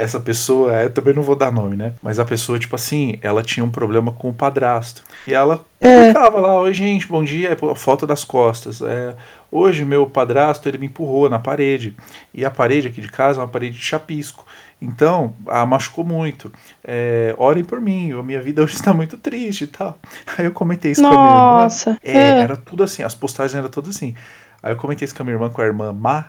essa 0.00 0.18
pessoa, 0.18 0.72
eu 0.82 0.90
também 0.90 1.12
não 1.12 1.22
vou 1.22 1.36
dar 1.36 1.52
nome, 1.52 1.76
né? 1.76 1.92
Mas 2.02 2.18
a 2.18 2.24
pessoa, 2.24 2.58
tipo 2.58 2.74
assim, 2.74 3.18
ela 3.22 3.42
tinha 3.42 3.62
um 3.62 3.70
problema 3.70 4.12
com 4.12 4.30
o 4.30 4.34
padrasto. 4.34 5.02
E 5.26 5.34
ela 5.34 5.64
é. 5.80 6.12
lá, 6.12 6.60
oi 6.60 6.72
gente, 6.72 7.06
bom 7.06 7.22
dia, 7.22 7.56
foto 7.76 8.06
das 8.06 8.24
costas. 8.24 8.80
É, 8.80 9.14
hoje 9.50 9.84
meu 9.84 10.06
padrasto, 10.06 10.68
ele 10.68 10.78
me 10.78 10.86
empurrou 10.86 11.28
na 11.28 11.38
parede. 11.38 11.94
E 12.32 12.44
a 12.44 12.50
parede 12.50 12.88
aqui 12.88 13.00
de 13.00 13.10
casa 13.10 13.40
é 13.40 13.42
uma 13.42 13.48
parede 13.48 13.76
de 13.76 13.84
chapisco. 13.84 14.46
Então, 14.80 15.36
a 15.46 15.66
machucou 15.66 16.04
muito. 16.04 16.50
É, 16.82 17.34
orem 17.36 17.62
por 17.62 17.80
mim, 17.80 18.12
a 18.12 18.22
minha 18.22 18.40
vida 18.40 18.62
hoje 18.62 18.74
está 18.74 18.94
muito 18.94 19.18
triste 19.18 19.64
e 19.64 19.66
tal. 19.66 19.98
Aí 20.38 20.46
eu 20.46 20.52
comentei 20.52 20.92
isso 20.92 21.02
Nossa, 21.02 21.14
com 21.14 21.20
a 21.20 21.24
minha 21.24 21.36
irmã. 21.36 21.62
Nossa. 21.62 21.98
É, 22.02 22.18
é, 22.18 22.40
era 22.40 22.56
tudo 22.56 22.82
assim, 22.82 23.02
as 23.02 23.14
postagens 23.14 23.54
eram 23.54 23.68
todas 23.68 23.94
assim. 23.94 24.14
Aí 24.62 24.72
eu 24.72 24.76
comentei 24.76 25.04
isso 25.04 25.14
com 25.14 25.22
a 25.22 25.24
minha 25.24 25.34
irmã, 25.34 25.50
com 25.50 25.60
a 25.60 25.66
irmã 25.66 25.92
Má. 25.92 26.26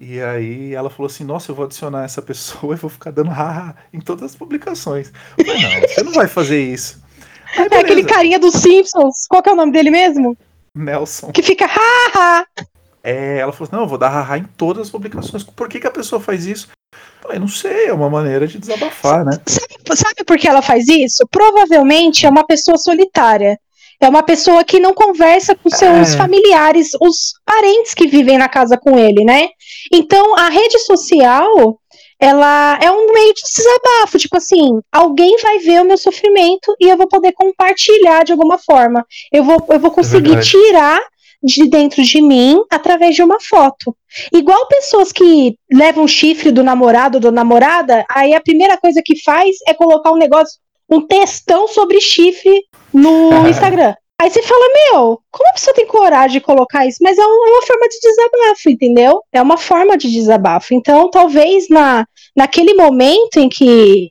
E 0.00 0.20
aí 0.20 0.72
ela 0.72 0.88
falou 0.88 1.06
assim: 1.06 1.24
Nossa, 1.24 1.50
eu 1.50 1.54
vou 1.54 1.64
adicionar 1.64 2.04
essa 2.04 2.22
pessoa 2.22 2.74
e 2.76 2.78
vou 2.78 2.88
ficar 2.88 3.10
dando 3.10 3.30
haha 3.30 3.74
em 3.92 4.00
todas 4.00 4.24
as 4.24 4.36
publicações. 4.36 5.12
Eu 5.36 5.44
falei, 5.44 5.62
não, 5.62 5.88
você 5.88 6.02
não 6.02 6.12
vai 6.12 6.28
fazer 6.28 6.62
isso. 6.62 7.02
Aí, 7.56 7.68
é 7.70 7.80
aquele 7.80 8.04
carinha 8.04 8.38
dos 8.38 8.54
Simpsons. 8.54 9.26
Qual 9.28 9.42
que 9.42 9.50
é 9.50 9.52
o 9.52 9.56
nome 9.56 9.72
dele 9.72 9.90
mesmo? 9.90 10.38
Nelson. 10.74 11.32
Que 11.32 11.42
fica 11.42 11.66
haha. 11.66 12.46
É, 13.02 13.38
ela 13.38 13.52
falou 13.52 13.66
assim: 13.66 13.76
Não, 13.76 13.82
eu 13.84 13.88
vou 13.88 13.98
dar 13.98 14.08
haha 14.08 14.38
em 14.38 14.44
todas 14.44 14.86
as 14.86 14.90
publicações. 14.90 15.42
Por 15.42 15.68
que, 15.68 15.80
que 15.80 15.86
a 15.86 15.92
pessoa 15.92 16.20
faz 16.20 16.46
isso? 16.46 16.68
Eu 16.92 17.22
falei, 17.22 17.38
não 17.38 17.48
sei, 17.48 17.86
é 17.86 17.92
uma 17.92 18.10
maneira 18.10 18.46
de 18.46 18.58
desabafar, 18.58 19.24
né? 19.24 19.32
Sabe, 19.46 19.74
sabe 19.94 20.24
por 20.24 20.38
que 20.38 20.48
ela 20.48 20.62
faz 20.62 20.88
isso? 20.88 21.26
Provavelmente 21.30 22.26
é 22.26 22.30
uma 22.30 22.44
pessoa 22.44 22.76
solitária. 22.78 23.58
É 24.00 24.08
uma 24.08 24.22
pessoa 24.22 24.64
que 24.64 24.80
não 24.80 24.94
conversa 24.94 25.54
com 25.54 25.68
seus 25.68 26.14
é. 26.14 26.16
familiares, 26.16 26.92
os 27.00 27.34
parentes 27.44 27.92
que 27.92 28.06
vivem 28.06 28.38
na 28.38 28.48
casa 28.48 28.78
com 28.78 28.98
ele, 28.98 29.24
né? 29.24 29.48
Então, 29.92 30.34
a 30.38 30.48
rede 30.48 30.78
social, 30.78 31.78
ela 32.18 32.78
é 32.82 32.90
um 32.90 33.12
meio 33.12 33.34
de 33.34 33.42
desabafo, 33.42 34.18
tipo 34.18 34.38
assim, 34.38 34.80
alguém 34.90 35.36
vai 35.42 35.58
ver 35.58 35.82
o 35.82 35.84
meu 35.84 35.98
sofrimento 35.98 36.74
e 36.80 36.88
eu 36.88 36.96
vou 36.96 37.08
poder 37.08 37.32
compartilhar 37.32 38.24
de 38.24 38.32
alguma 38.32 38.56
forma. 38.56 39.06
Eu 39.30 39.44
vou, 39.44 39.62
eu 39.68 39.78
vou 39.78 39.90
conseguir 39.90 40.36
é 40.36 40.40
tirar 40.40 41.00
de 41.42 41.68
dentro 41.68 42.02
de 42.02 42.20
mim 42.20 42.62
através 42.70 43.14
de 43.14 43.22
uma 43.22 43.38
foto. 43.40 43.96
Igual 44.32 44.66
pessoas 44.66 45.12
que 45.12 45.56
levam 45.72 46.06
chifre 46.06 46.50
do 46.50 46.62
namorado 46.62 47.16
ou 47.16 47.22
da 47.22 47.30
namorada, 47.30 48.04
aí 48.10 48.34
a 48.34 48.40
primeira 48.40 48.76
coisa 48.76 49.02
que 49.04 49.22
faz 49.22 49.56
é 49.66 49.74
colocar 49.74 50.12
um 50.12 50.16
negócio, 50.16 50.58
um 50.88 51.00
textão 51.00 51.68
sobre 51.68 52.00
chifre 52.00 52.62
no 52.92 53.46
Instagram. 53.48 53.94
Aí 54.20 54.28
você 54.28 54.42
fala, 54.42 54.66
meu, 54.92 55.18
como 55.30 55.48
a 55.48 55.54
pessoa 55.54 55.74
tem 55.74 55.86
coragem 55.86 56.32
de 56.32 56.44
colocar 56.44 56.86
isso? 56.86 56.98
Mas 57.00 57.16
é 57.16 57.24
uma 57.24 57.62
forma 57.66 57.88
de 57.88 58.00
desabafo, 58.00 58.68
entendeu? 58.68 59.22
É 59.32 59.40
uma 59.40 59.56
forma 59.56 59.96
de 59.96 60.10
desabafo. 60.12 60.74
Então, 60.74 61.08
talvez 61.08 61.70
na, 61.70 62.04
naquele 62.36 62.74
momento 62.74 63.38
em 63.38 63.48
que 63.48 64.10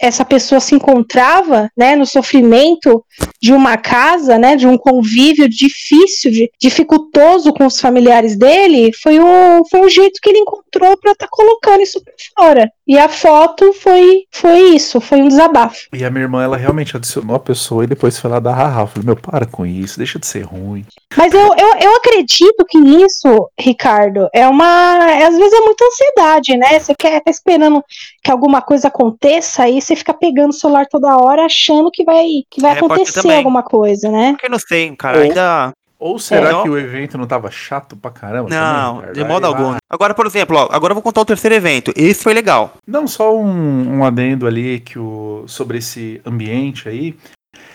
essa 0.00 0.24
pessoa 0.24 0.60
se 0.60 0.74
encontrava, 0.74 1.70
né, 1.76 1.94
no 1.94 2.04
sofrimento 2.04 3.04
de 3.40 3.52
uma 3.52 3.76
casa, 3.76 4.38
né, 4.38 4.56
de 4.56 4.66
um 4.66 4.76
convívio 4.76 5.48
difícil, 5.48 6.30
de, 6.30 6.50
dificultoso 6.60 7.52
com 7.52 7.66
os 7.66 7.80
familiares 7.80 8.36
dele, 8.36 8.90
foi 9.02 9.18
o, 9.18 9.64
foi 9.70 9.80
o 9.80 9.88
jeito 9.88 10.20
que 10.20 10.30
ele 10.30 10.40
encontrou 10.40 10.96
para 10.96 11.12
estar 11.12 11.26
tá 11.26 11.28
colocando 11.30 11.82
isso 11.82 12.02
para 12.02 12.14
fora. 12.36 12.72
E 12.86 12.98
a 12.98 13.08
foto 13.08 13.72
foi, 13.72 14.24
foi 14.30 14.74
isso, 14.74 15.00
foi 15.00 15.22
um 15.22 15.28
desabafo. 15.28 15.86
E 15.92 16.04
a 16.04 16.10
minha 16.10 16.24
irmã, 16.24 16.42
ela 16.42 16.56
realmente 16.56 16.96
adicionou 16.96 17.36
a 17.36 17.40
pessoa 17.40 17.84
e 17.84 17.86
depois 17.86 18.18
foi 18.18 18.28
lá 18.28 18.40
dar 18.40 18.54
haha. 18.54 18.82
Eu 18.82 18.86
falei, 18.88 19.06
meu, 19.06 19.16
para 19.16 19.46
com 19.46 19.64
isso, 19.64 19.98
deixa 19.98 20.18
de 20.18 20.26
ser 20.26 20.42
ruim. 20.42 20.84
Mas 21.16 21.32
eu, 21.32 21.40
eu, 21.40 21.78
eu 21.80 21.96
acredito 21.96 22.64
que 22.68 22.78
isso, 22.78 23.48
Ricardo, 23.58 24.28
é 24.34 24.46
uma. 24.48 24.96
Às 25.26 25.36
vezes 25.36 25.52
é 25.52 25.60
muita 25.60 25.84
ansiedade, 25.84 26.56
né? 26.56 26.78
Você 26.78 26.94
quer 26.94 27.20
tá 27.20 27.30
esperando 27.30 27.82
que 28.22 28.30
alguma 28.30 28.62
coisa 28.62 28.88
aconteça 28.88 29.68
e 29.68 29.80
você 29.80 29.96
fica 29.96 30.14
pegando 30.14 30.50
o 30.50 30.54
celular 30.54 30.86
toda 30.86 31.16
hora 31.16 31.44
achando 31.44 31.90
que 31.90 32.04
vai, 32.04 32.26
que 32.50 32.60
vai 32.60 32.72
é, 32.72 32.76
acontecer 32.76 33.34
alguma 33.34 33.62
coisa, 33.62 34.10
né? 34.10 34.36
Eu 34.42 34.50
não 34.50 34.58
sei, 34.58 34.94
cara. 34.94 35.20
Ainda 35.20 35.72
ou 36.02 36.18
será 36.18 36.50
é. 36.50 36.62
que 36.62 36.68
o 36.68 36.76
evento 36.76 37.16
não 37.16 37.28
tava 37.28 37.48
chato 37.48 37.96
pra 37.96 38.10
caramba? 38.10 38.48
Não, 38.50 38.96
também, 38.96 39.12
de 39.12 39.24
modo 39.24 39.46
algum. 39.46 39.76
Agora, 39.88 40.12
por 40.12 40.26
exemplo, 40.26 40.56
ó, 40.56 40.68
agora 40.72 40.90
eu 40.90 40.96
vou 40.96 41.02
contar 41.02 41.20
o 41.20 41.24
terceiro 41.24 41.54
evento. 41.54 41.92
Esse 41.96 42.24
foi 42.24 42.34
legal. 42.34 42.74
Não, 42.84 43.06
só 43.06 43.36
um, 43.36 43.98
um 43.98 44.04
adendo 44.04 44.48
ali 44.48 44.80
que 44.80 44.98
o, 44.98 45.44
sobre 45.46 45.78
esse 45.78 46.20
ambiente 46.26 46.88
aí. 46.88 47.16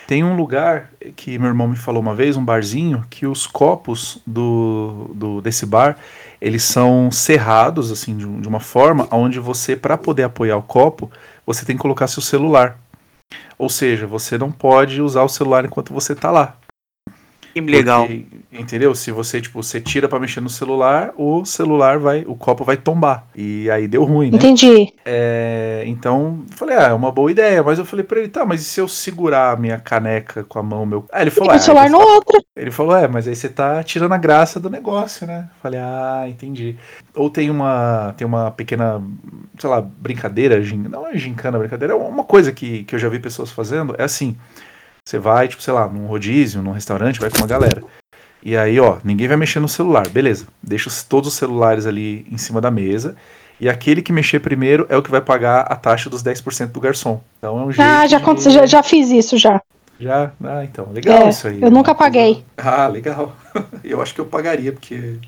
Tem 0.08 0.24
um 0.24 0.38
lugar 0.38 0.90
que 1.18 1.38
meu 1.38 1.50
irmão 1.50 1.68
me 1.68 1.76
falou 1.76 2.02
uma 2.02 2.16
vez, 2.16 2.38
um 2.38 2.46
barzinho, 2.46 3.06
que 3.10 3.28
os 3.28 3.46
copos 3.46 4.22
do, 4.26 5.12
do 5.14 5.42
desse 5.42 5.66
bar, 5.66 5.98
eles 6.40 6.64
são 6.64 7.12
cerrados, 7.12 7.92
assim, 7.92 8.16
de, 8.16 8.26
de 8.26 8.48
uma 8.48 8.62
forma 8.62 9.06
onde 9.12 9.38
você, 9.38 9.76
para 9.76 9.98
poder 9.98 10.24
apoiar 10.24 10.56
o 10.56 10.64
copo, 10.64 11.12
você 11.46 11.66
tem 11.66 11.76
que 11.76 11.82
colocar 11.82 12.08
seu 12.08 12.22
celular. 12.22 12.80
Ou 13.58 13.68
seja, 13.68 14.08
você 14.08 14.38
não 14.38 14.50
pode 14.50 15.02
usar 15.02 15.24
o 15.24 15.30
celular 15.30 15.66
enquanto 15.66 15.94
você 15.94 16.16
tá 16.16 16.32
lá. 16.32 16.56
Que 17.62 17.72
legal. 17.72 18.08
entendeu? 18.52 18.94
Se 18.96 19.12
você, 19.12 19.42
tipo, 19.42 19.62
você 19.62 19.80
tira 19.80 20.08
para 20.08 20.20
mexer 20.20 20.42
no 20.42 20.50
celular, 20.50 21.14
o 21.18 21.46
celular 21.46 22.00
vai, 22.00 22.24
o 22.28 22.36
copo 22.36 22.64
vai 22.64 22.78
tombar. 22.78 23.28
E 23.36 23.70
aí 23.70 23.88
deu 23.88 24.04
ruim, 24.04 24.32
né? 24.32 24.38
Entendi. 24.38 24.94
É, 25.06 25.84
então, 25.86 26.44
falei, 26.56 26.78
ah, 26.78 26.90
é 26.90 26.94
uma 26.94 27.12
boa 27.12 27.32
ideia. 27.32 27.64
Mas 27.64 27.80
eu 27.80 27.86
falei 27.86 28.06
pra 28.06 28.20
ele, 28.20 28.30
tá, 28.30 28.46
mas 28.46 28.62
e 28.62 28.64
se 28.66 28.80
eu 28.80 28.88
segurar 28.88 29.52
a 29.52 29.56
minha 29.56 29.80
caneca 29.80 30.44
com 30.44 30.60
a 30.60 30.64
mão, 30.64 30.86
meu. 30.86 31.06
Ah, 31.12 31.22
ele 31.22 31.32
falou, 31.32 31.54
e 31.54 31.56
ah, 31.56 31.58
o 31.58 31.62
celular 31.62 31.90
no 31.90 32.00
outro. 32.00 32.44
Ele 32.56 32.72
falou, 32.72 32.96
é, 32.96 33.08
mas 33.08 33.28
aí 33.28 33.36
você 33.36 33.50
tá 33.50 33.84
tirando 33.84 34.14
a 34.14 34.18
graça 34.18 34.60
do 34.60 34.70
negócio, 34.70 35.26
né? 35.28 35.50
Falei, 35.62 35.80
ah, 35.80 36.26
entendi. 36.28 36.76
Ou 37.16 37.30
tem 37.30 37.50
uma, 37.50 38.14
tem 38.18 38.26
uma 38.26 38.52
pequena, 38.52 39.02
sei 39.58 39.70
lá, 39.70 39.82
brincadeira, 39.82 40.60
não 40.90 41.08
é 41.08 41.18
gincana, 41.18 41.58
brincadeira, 41.58 41.94
é 41.94 41.98
uma 41.98 42.24
coisa 42.24 42.52
que, 42.52 42.84
que 42.84 42.96
eu 42.96 43.00
já 43.00 43.10
vi 43.10 43.20
pessoas 43.20 43.52
fazendo, 43.52 43.96
é 43.98 44.04
assim. 44.04 44.36
Você 45.08 45.18
vai, 45.18 45.48
tipo, 45.48 45.64
sei 45.64 45.74
lá, 45.74 45.88
num 45.88 46.06
rodízio, 46.06 46.62
num 46.62 46.74
restaurante, 46.74 47.18
vai 47.18 47.30
com 47.30 47.38
uma 47.38 47.48
galera. 47.48 47.82
E 48.44 48.58
aí, 48.58 48.78
ó, 48.78 48.98
ninguém 49.06 49.26
vai 49.26 49.38
mexer 49.38 49.62
no 49.62 49.70
celular, 49.70 50.06
beleza. 50.10 50.48
Deixa 50.62 50.92
todos 51.08 51.30
os 51.30 51.36
celulares 51.36 51.86
ali 51.86 52.28
em 52.30 52.38
cima 52.38 52.60
da 52.60 52.70
mesa. 52.70 53.16
E 53.58 53.70
aquele 53.70 54.02
que 54.02 54.12
mexer 54.12 54.42
primeiro 54.42 54.86
é 54.90 54.98
o 54.98 55.02
que 55.02 55.10
vai 55.10 55.22
pagar 55.22 55.62
a 55.62 55.78
taxa 55.78 56.10
dos 56.10 56.22
10% 56.22 56.74
do 56.74 56.82
garçom. 56.82 57.22
Então 57.38 57.58
é 57.58 57.64
um 57.64 57.72
jeito. 57.72 57.88
Ah, 57.88 58.06
já, 58.06 58.20
de... 58.20 58.50
já, 58.52 58.66
já 58.66 58.84
fiz 58.84 59.10
isso 59.10 59.38
já. 59.38 59.62
Já? 59.98 60.34
Ah, 60.44 60.66
então, 60.66 60.90
legal 60.92 61.24
é, 61.24 61.30
isso 61.30 61.48
aí. 61.48 61.62
Eu 61.62 61.72
nunca 61.72 61.96
paguei. 61.96 62.44
Ah, 62.58 62.88
legal. 62.88 63.34
Eu 63.86 64.02
acho 64.02 64.14
que 64.14 64.20
eu 64.20 64.26
pagaria, 64.26 64.74
porque 64.74 65.20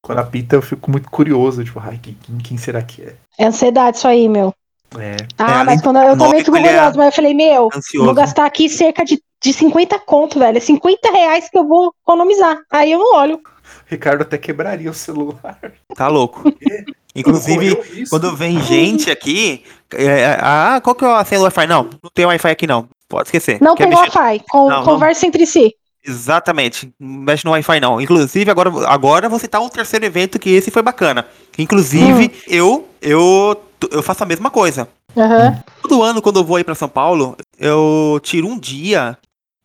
quando 0.00 0.20
apita 0.20 0.54
eu 0.54 0.62
fico 0.62 0.92
muito 0.92 1.10
curioso, 1.10 1.64
tipo, 1.64 1.80
ai, 1.80 1.98
quem, 2.00 2.16
quem 2.38 2.56
será 2.56 2.80
que 2.82 3.02
é? 3.02 3.14
É 3.36 3.46
ansiedade 3.46 3.96
isso 3.96 4.06
aí, 4.06 4.28
meu. 4.28 4.54
É. 4.98 5.16
Ah, 5.38 5.60
é, 5.60 5.64
mas 5.64 5.82
quando 5.82 5.98
eu 5.98 6.16
também 6.16 6.40
fico 6.40 6.56
curioso, 6.56 6.76
é 6.76 6.96
mas 6.96 7.06
eu 7.06 7.12
falei, 7.12 7.34
meu, 7.34 7.68
ansioso. 7.74 8.04
vou 8.04 8.14
gastar 8.14 8.46
aqui 8.46 8.68
cerca 8.68 9.04
de, 9.04 9.20
de 9.42 9.52
50 9.52 9.98
conto, 10.00 10.38
velho. 10.38 10.56
É 10.56 10.60
50 10.60 11.10
reais 11.10 11.48
que 11.48 11.58
eu 11.58 11.66
vou 11.66 11.92
economizar. 12.02 12.60
Aí 12.70 12.92
eu 12.92 12.98
não 12.98 13.14
olho. 13.14 13.40
Ricardo 13.86 14.22
até 14.22 14.38
quebraria 14.38 14.90
o 14.90 14.94
celular. 14.94 15.58
Tá 15.94 16.08
louco. 16.08 16.42
Inclusive, 17.14 18.06
quando 18.10 18.34
vem 18.34 18.60
gente 18.60 19.08
aqui, 19.08 19.62
é, 19.92 20.04
é, 20.04 20.38
ah, 20.40 20.80
qual 20.82 20.96
que 20.96 21.04
é 21.04 21.08
a 21.08 21.24
senha 21.24 21.38
do 21.38 21.44
Wi-Fi? 21.44 21.66
Não, 21.66 21.84
não 21.84 22.10
tem 22.12 22.26
Wi-Fi 22.26 22.50
aqui 22.50 22.66
não. 22.66 22.88
Pode 23.08 23.28
esquecer. 23.28 23.58
Não 23.60 23.76
Quer 23.76 23.88
tem 23.88 23.96
Wi-Fi. 23.96 24.42
Con 24.50 24.68
não, 24.68 24.84
conversa 24.84 25.22
não... 25.22 25.28
entre 25.28 25.46
si. 25.46 25.74
Exatamente. 26.04 26.92
Não 26.98 27.20
mexe 27.20 27.44
no 27.44 27.52
Wi-Fi 27.52 27.78
não. 27.78 28.00
Inclusive, 28.00 28.50
agora, 28.50 28.70
agora 28.88 29.28
você 29.28 29.46
tá 29.46 29.60
o 29.60 29.70
terceiro 29.70 30.04
evento 30.04 30.40
que 30.40 30.50
esse 30.50 30.72
foi 30.72 30.82
bacana. 30.82 31.24
Inclusive, 31.56 32.26
hum. 32.26 32.40
eu, 32.48 32.88
eu 33.00 33.62
eu 33.90 34.02
faço 34.02 34.22
a 34.22 34.26
mesma 34.26 34.50
coisa. 34.50 34.88
Uhum. 35.16 35.62
Todo 35.82 36.02
ano, 36.02 36.22
quando 36.22 36.40
eu 36.40 36.44
vou 36.44 36.56
aí 36.56 36.64
para 36.64 36.74
São 36.74 36.88
Paulo, 36.88 37.36
eu 37.58 38.20
tiro 38.22 38.48
um 38.48 38.58
dia. 38.58 39.16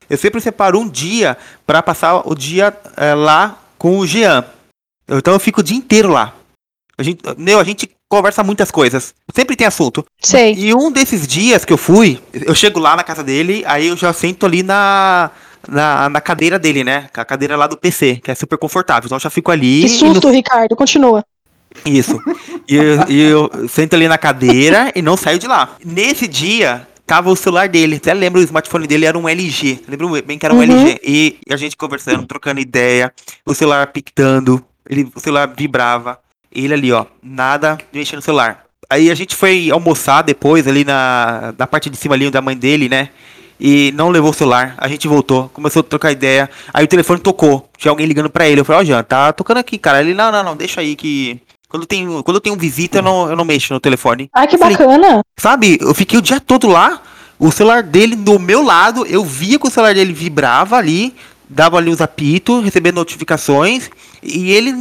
Eu 0.09 0.17
sempre 0.17 0.41
separo 0.41 0.79
um 0.79 0.87
dia 0.87 1.37
para 1.65 1.83
passar 1.83 2.27
o 2.27 2.33
dia 2.33 2.75
é, 2.97 3.13
lá 3.13 3.57
com 3.77 3.99
o 3.99 4.07
Jean. 4.07 4.43
Então 5.07 5.33
eu 5.33 5.39
fico 5.39 5.61
o 5.61 5.63
dia 5.63 5.77
inteiro 5.77 6.09
lá. 6.09 6.33
A 6.97 7.03
gente, 7.03 7.21
meu, 7.37 7.59
a 7.59 7.63
gente 7.63 7.89
conversa 8.09 8.43
muitas 8.43 8.71
coisas. 8.71 9.13
Sempre 9.33 9.55
tem 9.55 9.65
assunto. 9.65 10.05
Sei. 10.21 10.53
E 10.53 10.73
um 10.73 10.91
desses 10.91 11.27
dias 11.27 11.63
que 11.63 11.71
eu 11.71 11.77
fui, 11.77 12.19
eu 12.33 12.53
chego 12.53 12.79
lá 12.79 12.95
na 12.95 13.03
casa 13.03 13.23
dele, 13.23 13.63
aí 13.65 13.87
eu 13.87 13.95
já 13.95 14.11
sento 14.11 14.45
ali 14.45 14.63
na, 14.63 15.31
na, 15.67 16.09
na 16.09 16.19
cadeira 16.19 16.59
dele, 16.59 16.83
né? 16.83 17.09
A 17.13 17.23
cadeira 17.23 17.55
lá 17.55 17.67
do 17.67 17.77
PC, 17.77 18.17
que 18.17 18.31
é 18.31 18.35
super 18.35 18.57
confortável. 18.57 19.05
Então 19.05 19.15
eu 19.15 19.21
já 19.21 19.29
fico 19.29 19.51
ali. 19.51 19.83
Que 19.83 19.89
susto. 19.89 20.29
Ricardo, 20.29 20.75
continua. 20.75 21.23
Isso. 21.85 22.19
E, 22.69 23.13
e 23.13 23.21
eu 23.21 23.49
sento 23.67 23.95
ali 23.95 24.07
na 24.07 24.17
cadeira 24.17 24.91
e 24.95 25.01
não 25.01 25.17
saio 25.17 25.39
de 25.39 25.47
lá. 25.47 25.75
Nesse 25.83 26.27
dia, 26.27 26.87
tava 27.09 27.31
o 27.31 27.35
celular 27.35 27.67
dele. 27.67 27.95
Até 27.95 28.13
lembro 28.13 28.39
o 28.39 28.43
smartphone 28.43 28.85
dele 28.85 29.07
era 29.07 29.17
um 29.17 29.27
LG. 29.27 29.81
Lembro 29.87 30.21
bem 30.21 30.37
que 30.37 30.45
era 30.45 30.53
um 30.53 30.57
uhum. 30.57 30.63
LG. 30.63 31.01
E 31.03 31.39
a 31.49 31.57
gente 31.57 31.75
conversando, 31.75 32.27
trocando 32.27 32.59
ideia, 32.59 33.11
o 33.43 33.55
celular 33.55 33.87
pictando, 33.87 34.63
ele, 34.87 35.09
o 35.15 35.19
celular 35.19 35.51
vibrava. 35.57 36.19
Ele 36.51 36.73
ali, 36.73 36.91
ó, 36.91 37.05
nada 37.23 37.77
de 37.91 37.97
mexer 37.97 38.15
no 38.15 38.21
celular. 38.21 38.65
Aí 38.87 39.09
a 39.09 39.15
gente 39.15 39.35
foi 39.35 39.71
almoçar 39.71 40.21
depois 40.21 40.67
ali 40.67 40.83
na, 40.83 41.53
na 41.57 41.65
parte 41.65 41.89
de 41.89 41.97
cima 41.97 42.13
ali 42.13 42.29
da 42.29 42.41
mãe 42.41 42.55
dele, 42.55 42.87
né? 42.87 43.09
E 43.59 43.91
não 43.95 44.09
levou 44.09 44.29
o 44.29 44.33
celular. 44.33 44.75
A 44.77 44.87
gente 44.87 45.07
voltou, 45.07 45.49
começou 45.49 45.81
a 45.81 45.83
trocar 45.83 46.11
ideia. 46.11 46.49
Aí 46.73 46.85
o 46.85 46.87
telefone 46.87 47.19
tocou. 47.19 47.69
Tinha 47.77 47.91
alguém 47.91 48.05
ligando 48.05 48.29
pra 48.29 48.47
ele. 48.47 48.61
Eu 48.61 48.65
falei, 48.65 48.79
ó, 48.79 48.81
oh, 48.81 48.85
Jean, 48.85 49.03
tá 49.03 49.33
tocando 49.33 49.57
aqui, 49.57 49.77
cara. 49.77 50.01
Ele, 50.01 50.13
não, 50.13 50.31
não, 50.31 50.43
não, 50.43 50.55
deixa 50.55 50.81
aí 50.81 50.95
que 50.95 51.41
quando 51.69 51.85
tem, 51.85 52.21
quando 52.23 52.37
eu 52.37 52.41
tenho 52.41 52.55
visita, 52.55 52.97
eu 52.97 53.03
não, 53.03 53.29
eu 53.29 53.35
não 53.35 53.45
mexo 53.45 53.73
no 53.73 53.79
telefone. 53.79 54.29
Ah, 54.33 54.47
que 54.47 54.57
Falei, 54.57 54.75
bacana. 54.75 55.23
Sabe, 55.37 55.77
eu 55.79 55.93
fiquei 55.93 56.17
o 56.17 56.21
dia 56.21 56.39
todo 56.39 56.67
lá, 56.67 57.01
o 57.37 57.51
celular 57.51 57.83
dele 57.83 58.15
do 58.15 58.39
meu 58.39 58.63
lado, 58.63 59.05
eu 59.05 59.23
via 59.23 59.59
que 59.59 59.67
o 59.67 59.69
celular 59.69 59.93
dele 59.93 60.11
vibrava 60.11 60.75
ali, 60.75 61.15
dava 61.47 61.77
ali 61.77 61.91
os 61.91 62.01
apitos, 62.01 62.63
recebendo 62.63 62.95
notificações, 62.95 63.89
e 64.21 64.51
ele, 64.51 64.73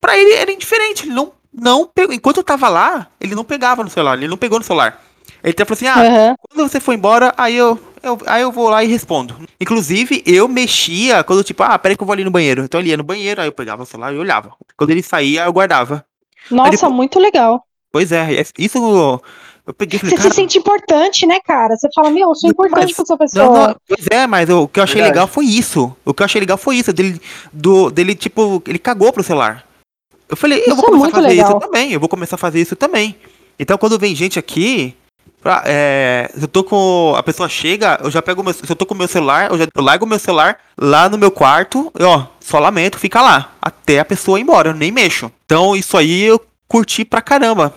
para 0.00 0.18
ele 0.18 0.32
era 0.32 0.50
indiferente, 0.50 1.04
ele 1.04 1.14
não, 1.14 1.30
não 1.52 1.86
pegou, 1.86 2.14
enquanto 2.14 2.38
eu 2.38 2.44
tava 2.44 2.68
lá, 2.68 3.06
ele 3.20 3.34
não 3.34 3.44
pegava 3.44 3.84
no 3.84 3.90
celular, 3.90 4.16
ele 4.16 4.28
não 4.28 4.38
pegou 4.38 4.58
no 4.58 4.64
celular. 4.64 5.00
Ele 5.42 5.52
até 5.52 5.64
falou 5.64 5.76
assim, 5.76 5.86
ah, 5.86 6.02
uhum. 6.02 6.34
quando 6.48 6.68
você 6.68 6.80
for 6.80 6.92
embora, 6.92 7.32
aí 7.36 7.56
eu, 7.56 7.78
eu, 8.02 8.18
aí 8.26 8.42
eu 8.42 8.52
vou 8.52 8.68
lá 8.68 8.84
e 8.84 8.86
respondo. 8.86 9.36
Inclusive, 9.60 10.22
eu 10.26 10.48
mexia 10.48 11.24
quando, 11.24 11.44
tipo, 11.44 11.62
ah, 11.62 11.78
peraí 11.78 11.96
que 11.96 12.02
eu 12.02 12.06
vou 12.06 12.12
ali 12.12 12.24
no 12.24 12.30
banheiro. 12.30 12.62
Então 12.62 12.80
ele 12.80 12.90
ia 12.90 12.96
no 12.96 13.04
banheiro, 13.04 13.40
aí 13.40 13.48
eu 13.48 13.52
pegava 13.52 13.82
o 13.82 13.86
celular 13.86 14.12
e 14.14 14.18
olhava. 14.18 14.52
Quando 14.76 14.90
ele 14.90 15.02
saía, 15.02 15.44
eu 15.44 15.52
guardava. 15.52 16.04
Nossa, 16.50 16.70
depois... 16.70 16.92
muito 16.92 17.18
legal. 17.18 17.64
Pois 17.92 18.12
é, 18.12 18.34
é 18.34 18.44
isso 18.58 19.20
eu 19.66 19.74
peguei 19.74 19.98
Você 19.98 20.16
cara... 20.16 20.28
se 20.28 20.34
sente 20.34 20.58
importante, 20.58 21.26
né, 21.26 21.38
cara? 21.44 21.76
Você 21.76 21.88
fala, 21.94 22.10
meu, 22.10 22.30
eu 22.30 22.34
sou 22.34 22.50
importante 22.50 22.94
pra 22.94 23.02
essa 23.02 23.16
pessoa. 23.16 23.44
Não, 23.44 23.68
não, 23.68 23.76
pois 23.86 24.06
é, 24.10 24.26
mas 24.26 24.48
o 24.50 24.66
que 24.66 24.80
eu 24.80 24.84
achei 24.84 24.96
Verdade. 24.96 25.14
legal 25.14 25.28
foi 25.28 25.44
isso. 25.44 25.94
O 26.04 26.12
que 26.12 26.22
eu 26.22 26.24
achei 26.24 26.40
legal 26.40 26.58
foi 26.58 26.76
isso. 26.76 26.92
Dele, 26.92 27.20
do, 27.52 27.90
dele, 27.90 28.14
tipo, 28.14 28.62
ele 28.66 28.78
cagou 28.78 29.12
pro 29.12 29.22
celular. 29.22 29.64
Eu 30.28 30.36
falei, 30.36 30.60
isso 30.60 30.70
eu 30.70 30.76
vou 30.76 30.84
é 30.84 30.88
começar 30.88 31.08
a 31.08 31.10
fazer 31.10 31.28
legal. 31.28 31.50
isso 31.50 31.60
também. 31.60 31.92
Eu 31.92 32.00
vou 32.00 32.08
começar 32.08 32.36
a 32.36 32.38
fazer 32.38 32.60
isso 32.60 32.76
também. 32.76 33.16
Então, 33.58 33.78
quando 33.78 33.98
vem 33.98 34.14
gente 34.14 34.38
aqui, 34.38 34.96
pra, 35.40 35.62
é, 35.66 36.30
eu 36.40 36.48
tô 36.48 36.64
com. 36.64 37.14
A 37.16 37.22
pessoa 37.22 37.48
chega, 37.48 38.00
eu 38.02 38.10
já 38.10 38.22
pego 38.22 38.42
meu. 38.42 38.52
Se 38.52 38.68
eu 38.68 38.76
tô 38.76 38.86
com 38.86 38.94
o 38.94 38.98
meu 38.98 39.08
celular, 39.08 39.50
eu 39.50 39.58
já 39.58 39.66
eu 39.72 39.82
largo 39.82 40.04
o 40.04 40.08
meu 40.08 40.18
celular 40.18 40.58
lá 40.76 41.08
no 41.08 41.18
meu 41.18 41.30
quarto, 41.30 41.92
e, 41.98 42.02
ó, 42.02 42.24
só 42.50 42.58
lamento, 42.58 42.98
fica 42.98 43.22
lá. 43.22 43.52
Até 43.62 44.00
a 44.00 44.04
pessoa 44.04 44.38
ir 44.38 44.42
embora, 44.42 44.70
eu 44.70 44.74
nem 44.74 44.90
mexo. 44.90 45.30
Então, 45.46 45.76
isso 45.76 45.96
aí 45.96 46.22
eu 46.22 46.44
curti 46.66 47.04
pra 47.04 47.22
caramba. 47.22 47.72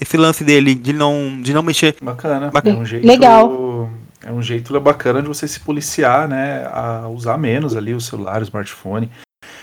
Esse 0.00 0.16
lance 0.16 0.42
dele 0.42 0.74
de 0.74 0.92
não, 0.92 1.40
de 1.40 1.54
não 1.54 1.62
mexer. 1.62 1.96
Bacana. 2.02 2.50
Bacana. 2.50 2.76
É 2.76 2.80
um 2.80 2.84
jeito, 2.84 3.06
Legal. 3.06 3.90
É 4.24 4.32
um 4.32 4.42
jeito 4.42 4.78
bacana 4.80 5.22
de 5.22 5.28
você 5.28 5.46
se 5.46 5.60
policiar, 5.60 6.28
né? 6.28 6.68
A 6.72 7.08
usar 7.08 7.38
menos 7.38 7.76
ali 7.76 7.94
o 7.94 8.00
celular, 8.00 8.40
o 8.40 8.44
smartphone. 8.44 9.08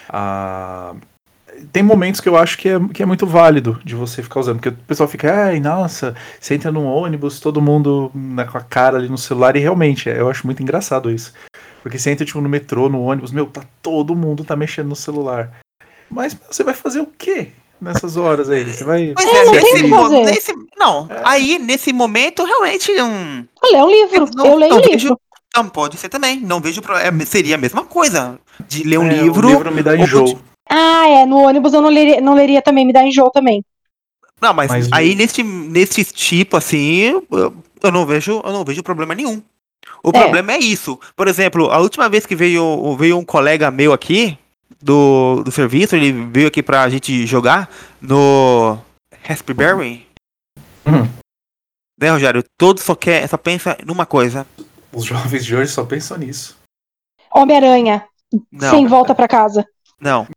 A... 0.08 0.96
Tem 1.72 1.84
momentos 1.84 2.22
que 2.22 2.28
eu 2.28 2.38
acho 2.38 2.58
que 2.58 2.70
é, 2.70 2.80
que 2.94 3.04
é 3.04 3.06
muito 3.06 3.28
válido 3.28 3.80
de 3.84 3.96
você 3.96 4.24
ficar 4.24 4.40
usando, 4.42 4.58
porque 4.58 4.70
o 4.70 4.86
pessoal 4.88 5.08
fica, 5.08 5.48
ai, 5.48 5.60
nossa, 5.60 6.14
você 6.40 6.54
entra 6.54 6.70
num 6.70 6.86
ônibus, 6.86 7.40
todo 7.40 7.62
mundo 7.62 8.12
na, 8.14 8.44
com 8.44 8.58
a 8.58 8.62
cara 8.62 8.98
ali 8.98 9.08
no 9.08 9.18
celular, 9.18 9.56
e 9.56 9.60
realmente, 9.60 10.10
eu 10.10 10.30
acho 10.30 10.46
muito 10.46 10.62
engraçado 10.62 11.10
isso. 11.10 11.34
Porque 11.86 12.00
você 12.00 12.10
entra, 12.10 12.26
tipo, 12.26 12.42
no 12.42 12.50
metrô, 12.50 12.90
no 12.90 13.04
ônibus, 13.04 13.32
meu, 13.32 13.46
tá 13.46 13.62
todo 13.80 14.16
mundo 14.16 14.44
tá 14.44 14.56
mexendo 14.56 14.88
no 14.88 14.96
celular. 14.96 15.52
Mas 16.10 16.36
você 16.50 16.64
vai 16.64 16.74
fazer 16.74 17.00
o 17.00 17.06
quê? 17.06 17.50
nessas 17.80 18.18
horas 18.18 18.50
aí. 18.50 18.64
Você 18.64 18.84
vai. 18.84 19.14
Pois 19.16 19.28
É, 19.28 19.52
nesse, 19.52 19.84
mo- 19.84 20.10
nesse- 20.10 20.54
não, 20.80 21.08
É. 21.12 21.22
aí 21.26 21.60
nesse 21.60 21.94
momento 21.94 22.44
realmente 22.44 22.90
um 23.00 23.46
Olha, 23.64 23.78
é 23.78 23.84
um 23.84 23.90
livro. 23.92 24.26
Não, 24.34 24.46
eu 24.48 24.56
leio 24.56 24.70
não 24.72 24.78
livro. 24.80 24.92
vejo- 24.94 25.20
não 25.56 25.70
pode 25.70 25.98
ser 25.98 26.10
também. 26.10 26.40
Não 26.40 26.60
vejo 26.60 26.82
pro- 26.82 26.96
é, 26.98 27.12
seria 27.26 27.54
a 27.54 27.58
mesma 27.60 27.84
coisa 27.86 28.40
de 28.68 28.82
ler 28.84 28.98
um 28.98 29.06
É, 29.08 29.22
livro. 29.22 29.48
O 29.48 29.52
livro 29.52 29.72
me 29.72 29.84
dá 29.84 29.96
enjoo. 29.96 30.40
Ah, 30.68 31.08
é. 31.08 31.26
No 31.28 31.38
ônibus 31.46 31.74
eu 31.74 31.82
não 31.82 31.90
leria, 31.90 32.20
não 32.22 32.34
leria 32.34 32.62
também, 32.64 32.88
me 32.88 32.94
dá 32.94 33.04
enjoo 33.04 33.30
também. 33.30 33.64
Não, 34.42 34.54
mas, 34.54 34.72
Mas 34.72 34.88
aí 34.92 35.14
nesse 35.14 35.44
nesse 35.44 36.04
tipo 36.06 36.58
assim, 36.58 36.96
eu, 37.02 37.28
eu 37.84 37.92
não 37.92 38.06
vejo, 38.06 38.42
eu 38.44 38.52
não 38.54 38.64
vejo 38.64 38.82
problema 38.82 39.14
nenhum. 39.14 39.44
O 40.04 40.10
É. 40.10 40.20
problema 40.22 40.54
é 40.54 40.58
isso. 40.60 41.00
Por 41.16 41.28
exemplo, 41.28 41.70
a 41.72 41.80
última 41.80 42.08
vez 42.10 42.26
que 42.26 42.36
veio 42.36 42.96
veio 42.98 43.18
um 43.18 43.26
colega 43.26 43.72
meu 43.72 43.92
aqui 43.94 44.38
do, 44.82 45.42
do 45.44 45.52
serviço, 45.52 45.96
ele 45.96 46.12
veio 46.32 46.48
aqui 46.48 46.62
pra 46.62 46.88
gente 46.90 47.26
jogar 47.26 47.70
no 48.02 48.78
Raspberry. 49.24 50.08
Hum. 50.86 51.08
Né, 52.00 52.10
Rogério? 52.12 52.44
Todos 52.58 52.84
só 52.84 52.94
quer, 52.96 53.28
só 53.28 53.38
pensa 53.38 53.78
numa 53.86 54.06
coisa. 54.06 54.46
Os 54.94 55.06
jovens 55.06 55.46
de 55.46 55.56
hoje 55.56 55.72
só 55.72 55.84
pensam 55.86 56.18
nisso. 56.18 56.58
Homem-Aranha, 57.34 58.06
sem 58.70 58.88
volta 58.88 59.14
pra 59.16 59.28
casa. 59.28 59.66
não. 60.00 60.28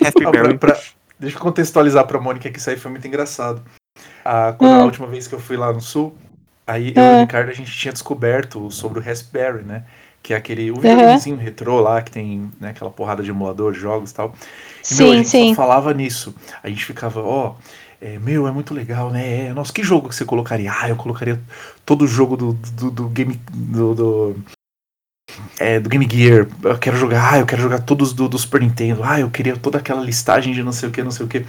Ah, 0.00 0.04
Raspberry. 0.04 0.58
pra- 0.58 0.74
pra- 0.74 0.82
Deixa 1.20 1.36
eu 1.36 1.40
contextualizar 1.40 2.04
pra 2.06 2.20
Mônica 2.20 2.50
que 2.50 2.58
isso 2.58 2.68
aí 2.68 2.76
foi 2.76 2.90
muito 2.90 3.06
engraçado. 3.06 3.62
Ah, 4.24 4.52
quando 4.58 4.72
Hum. 4.72 4.80
a 4.80 4.84
última 4.84 5.06
vez 5.06 5.28
que 5.28 5.34
eu 5.34 5.38
fui 5.38 5.56
lá 5.56 5.72
no 5.72 5.80
sul, 5.80 6.16
aí 6.66 6.92
eu 6.96 7.02
e 7.02 7.06
Ah. 7.06 7.16
o 7.18 7.20
Ricardo 7.20 7.50
a 7.50 7.54
gente 7.54 7.70
tinha 7.72 7.92
descoberto 7.92 8.70
sobre 8.70 8.98
o 8.98 9.02
Raspberry, 9.02 9.62
né? 9.64 9.84
Que 10.22 10.34
é 10.34 10.36
aquele 10.36 10.70
o 10.70 10.74
Aham. 10.74 10.82
videogamezinho 10.82 11.36
retrô 11.36 11.80
lá 11.80 12.00
que 12.00 12.10
tem 12.10 12.50
né, 12.60 12.70
aquela 12.70 12.90
porrada 12.90 13.22
de 13.22 13.30
emulador, 13.30 13.72
jogos 13.74 14.10
e 14.10 14.14
tal. 14.14 14.34
E, 14.90 14.94
meu, 14.94 15.06
a 15.06 15.10
Sim, 15.10 15.16
gente 15.18 15.28
sim. 15.28 15.48
só 15.50 15.54
falava 15.62 15.92
nisso. 15.92 16.34
A 16.62 16.68
gente 16.68 16.84
ficava, 16.84 17.20
ó, 17.20 17.54
é, 18.00 18.18
meu, 18.18 18.46
é 18.46 18.52
muito 18.52 18.72
legal, 18.74 19.10
né? 19.10 19.46
É, 19.46 19.52
nossa, 19.52 19.72
que 19.72 19.82
jogo 19.82 20.08
que 20.08 20.14
você 20.14 20.24
colocaria? 20.24 20.72
Ah, 20.72 20.88
eu 20.88 20.96
colocaria 20.96 21.40
todo 21.84 22.02
o 22.02 22.06
jogo 22.08 22.36
do, 22.36 22.52
do, 22.52 22.90
do 22.90 23.08
game. 23.08 23.40
Do, 23.52 23.94
do, 23.94 24.36
é, 25.58 25.80
do 25.80 25.88
Game 25.88 26.06
Gear. 26.10 26.46
Eu 26.62 26.78
quero 26.78 26.96
jogar, 26.96 27.34
ah, 27.34 27.38
eu 27.38 27.46
quero 27.46 27.62
jogar 27.62 27.80
todos 27.80 28.12
do, 28.12 28.28
do 28.28 28.38
Super 28.38 28.60
Nintendo. 28.60 29.02
Ah, 29.04 29.20
eu 29.20 29.30
queria 29.30 29.56
toda 29.56 29.78
aquela 29.78 30.02
listagem 30.02 30.52
de 30.52 30.62
não 30.62 30.72
sei 30.72 30.88
o 30.88 30.92
que, 30.92 31.02
não 31.02 31.10
sei 31.10 31.26
o 31.26 31.28
que. 31.28 31.44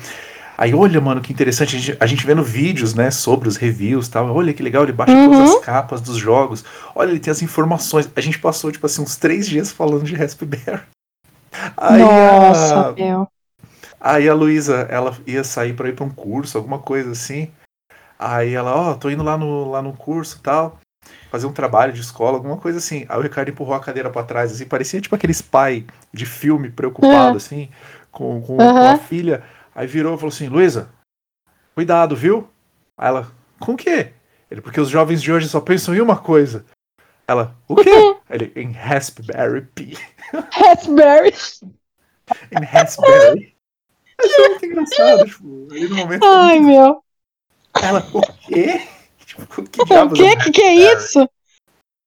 Aí, 0.57 0.73
olha, 0.73 1.01
mano, 1.01 1.19
que 1.21 1.33
interessante. 1.33 1.75
A 1.75 1.79
gente, 1.79 1.97
a 1.99 2.05
gente 2.05 2.25
vendo 2.25 2.43
vídeos, 2.43 2.93
né, 2.93 3.09
sobre 3.11 3.47
os 3.47 3.57
reviews 3.57 4.07
e 4.07 4.11
tal. 4.11 4.33
Olha 4.35 4.53
que 4.53 4.61
legal, 4.63 4.83
ele 4.83 4.91
baixa 4.91 5.13
Uhum. 5.13 5.31
todas 5.31 5.55
as 5.55 5.61
capas 5.65 6.01
dos 6.01 6.17
jogos. 6.17 6.63
Olha, 6.95 7.09
ele 7.09 7.19
tem 7.19 7.31
as 7.31 7.41
informações. 7.41 8.09
A 8.15 8.21
gente 8.21 8.37
passou, 8.39 8.71
tipo 8.71 8.85
assim, 8.85 9.01
uns 9.01 9.15
três 9.15 9.47
dias 9.47 9.71
falando 9.71 10.03
de 10.03 10.15
Raspberry. 10.15 10.81
Aí, 11.77 12.01
Nossa, 12.01 12.89
a- 12.89 12.91
meu. 12.93 13.27
Aí 13.99 14.27
a 14.27 14.33
Luísa, 14.33 14.87
ela 14.89 15.15
ia 15.25 15.43
sair 15.43 15.73
pra 15.73 15.87
ir 15.89 15.95
pra 15.95 16.03
um 16.05 16.09
curso, 16.09 16.57
alguma 16.57 16.77
coisa 16.79 17.11
assim. 17.11 17.49
Aí 18.19 18.53
ela, 18.53 18.75
ó, 18.75 18.93
tô 18.95 19.09
indo 19.09 19.23
lá 19.23 19.37
no, 19.37 19.69
lá 19.71 19.81
no 19.81 19.93
curso 19.93 20.37
e 20.39 20.43
tal, 20.43 20.79
fazer 21.31 21.45
um 21.47 21.53
trabalho 21.53 21.93
de 21.93 22.01
escola, 22.01 22.37
alguma 22.37 22.57
coisa 22.57 22.77
assim. 22.79 23.05
Aí 23.09 23.17
o 23.17 23.21
Ricardo 23.21 23.49
empurrou 23.49 23.73
a 23.75 23.79
cadeira 23.79 24.09
pra 24.09 24.23
trás, 24.23 24.51
assim, 24.51 24.65
parecia 24.65 24.99
tipo 25.01 25.15
aqueles 25.15 25.41
pai 25.41 25.85
de 26.13 26.25
filme 26.25 26.69
preocupado, 26.69 27.33
Ah. 27.33 27.37
assim, 27.37 27.69
com, 28.11 28.41
com, 28.41 28.57
com 28.57 28.61
Aham. 28.61 28.93
a 28.93 28.97
filha. 28.97 29.43
Aí 29.75 29.87
virou 29.87 30.15
e 30.15 30.17
falou 30.17 30.33
assim, 30.33 30.47
Luísa, 30.47 30.89
cuidado, 31.73 32.15
viu? 32.15 32.47
Aí 32.97 33.07
ela, 33.07 33.31
com 33.59 33.73
o 33.73 33.77
quê? 33.77 34.13
Ele, 34.49 34.61
porque 34.61 34.79
os 34.79 34.89
jovens 34.89 35.21
de 35.21 35.31
hoje 35.31 35.49
só 35.49 35.59
pensam 35.59 35.95
em 35.95 36.01
uma 36.01 36.17
coisa. 36.17 36.65
Ela, 37.27 37.55
o 37.67 37.75
quê? 37.75 37.89
Ele, 38.29 38.51
em 38.55 38.71
Raspberry 38.71 39.61
Pi. 39.73 39.97
Raspberry. 40.51 41.33
Em 42.51 42.63
Raspberry. 42.63 43.55
Achei 44.23 44.49
muito 44.49 44.65
engraçado, 44.65 45.25
tipo, 45.25 45.67
ali 45.71 45.87
no 45.87 45.95
momento. 45.95 46.23
Ai, 46.23 46.59
meu. 46.59 47.03
Ela, 47.81 48.07
o 48.13 48.21
quê? 48.21 48.87
Tipo, 49.25 49.63
que 49.63 49.81
O 49.81 50.25
é 50.25 50.35
Que 50.35 50.51
que 50.51 50.61
é 50.61 50.93
isso? 50.93 51.27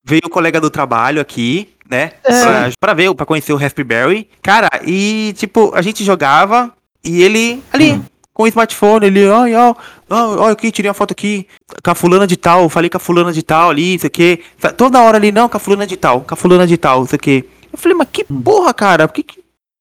Veio 0.05 0.23
o 0.25 0.31
colega 0.31 0.61
do 0.61 0.71
trabalho 0.71 1.21
aqui, 1.21 1.75
né? 1.91 2.13
É. 2.23 2.43
Pra, 2.43 2.71
pra 2.79 2.95
ver, 2.95 3.13
pra 3.15 3.27
conhecer 3.27 3.53
o 3.53 3.57
Raspberry. 3.57 4.31
Cara, 4.41 4.69
e 4.87 5.35
tipo, 5.37 5.75
a 5.75 5.83
gente 5.83 6.05
jogava 6.05 6.76
e 7.07 7.23
ele 7.23 7.63
ali, 7.73 7.93
Hum. 7.93 8.05
com 8.35 8.43
o 8.43 8.47
smartphone, 8.47 9.07
ele, 9.07 9.27
ó, 9.29 9.45
ó, 9.49 9.75
ó, 10.11 10.49
aqui, 10.51 10.71
tirei 10.71 10.89
uma 10.91 10.95
foto 10.95 11.13
aqui 11.13 11.47
com 11.83 11.91
a 11.91 11.95
fulana 11.95 12.27
de 12.27 12.37
tal, 12.37 12.69
falei 12.69 12.91
com 12.91 12.97
a 12.99 13.01
fulana 13.01 13.33
de 13.33 13.43
tal 13.43 13.71
ali, 13.71 13.95
isso 13.95 14.07
aqui. 14.07 14.43
Toda 14.77 15.01
hora 15.01 15.17
ali, 15.17 15.33
não, 15.33 15.49
com 15.49 15.57
a 15.57 15.61
fulana 15.61 15.87
de 15.87 15.97
tal, 15.97 16.21
com 16.21 16.35
a 16.35 16.37
fulana 16.37 16.67
de 16.67 16.77
tal, 16.77 17.05
isso 17.05 17.15
aqui. 17.15 17.45
Eu 17.73 17.79
falei, 17.79 17.97
mas 17.97 18.09
que 18.13 18.27
Hum. 18.31 18.43
porra, 18.43 18.75
cara? 18.75 19.09
Por 19.09 19.15
que 19.15 19.23
que... 19.23 19.41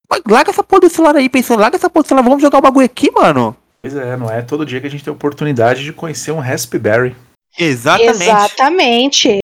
Mas 0.10 0.22
Larga 0.28 0.52
essa 0.52 0.64
porra 0.64 0.82
do 0.82 0.90
celular 0.90 1.16
aí, 1.16 1.28
pensando, 1.28 1.60
larga 1.62 1.76
essa 1.78 1.90
porra 1.90 2.04
do 2.04 2.08
celular, 2.08 2.24
vamos 2.24 2.42
jogar 2.42 2.60
o 2.60 2.62
bagulho 2.62 2.86
aqui, 2.86 3.10
mano. 3.12 3.56
Pois 3.82 3.96
é, 3.96 4.16
não 4.16 4.30
é 4.32 4.42
todo 4.42 4.66
dia 4.66 4.80
que 4.80 4.88
a 4.88 4.90
gente 4.90 5.04
tem 5.04 5.12
a 5.12 5.16
oportunidade 5.16 5.84
de 5.84 5.92
conhecer 5.92 6.32
um 6.32 6.40
Raspberry. 6.40 7.16
Exatamente. 7.58 8.24
Exatamente. 8.24 9.40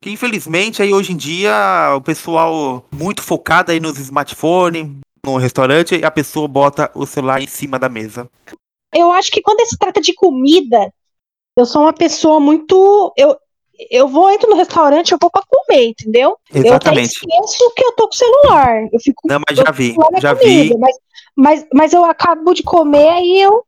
Que 0.00 0.10
infelizmente 0.10 0.80
aí 0.82 0.92
hoje 0.92 1.12
em 1.12 1.16
dia 1.16 1.92
o 1.96 2.00
pessoal 2.00 2.84
muito 2.92 3.22
focado 3.22 3.72
aí 3.72 3.80
nos 3.80 3.98
smartphones, 3.98 4.86
no 5.32 5.38
restaurante, 5.38 5.96
e 5.96 6.04
a 6.04 6.10
pessoa 6.10 6.48
bota 6.48 6.90
o 6.94 7.06
celular 7.06 7.40
em 7.40 7.46
cima 7.46 7.78
da 7.78 7.88
mesa. 7.88 8.28
Eu 8.94 9.12
acho 9.12 9.30
que 9.30 9.42
quando 9.42 9.66
se 9.66 9.76
trata 9.76 10.00
de 10.00 10.14
comida, 10.14 10.92
eu 11.56 11.66
sou 11.66 11.82
uma 11.82 11.92
pessoa 11.92 12.40
muito. 12.40 13.12
Eu, 13.16 13.36
eu 13.90 14.08
vou, 14.08 14.30
entro 14.30 14.48
no 14.48 14.56
restaurante, 14.56 15.12
eu 15.12 15.18
vou 15.20 15.30
pra 15.30 15.42
comer, 15.46 15.88
entendeu? 15.88 16.36
Exatamente. 16.52 17.20
Eu 17.22 17.44
esqueço 17.44 17.72
que 17.74 17.84
eu 17.84 17.92
tô 17.92 18.08
com 18.08 18.14
o 18.14 18.16
celular. 18.16 18.88
Eu 18.92 19.00
fico. 19.00 19.22
Não, 19.26 19.40
mas 19.46 19.58
já 19.58 19.70
vi, 19.70 19.94
já 20.20 20.34
comida, 20.34 20.74
vi. 20.74 20.78
Mas, 20.78 20.96
mas, 21.36 21.66
mas 21.72 21.92
eu 21.92 22.04
acabo 22.04 22.54
de 22.54 22.62
comer, 22.62 23.08
aí 23.08 23.40
eu, 23.40 23.64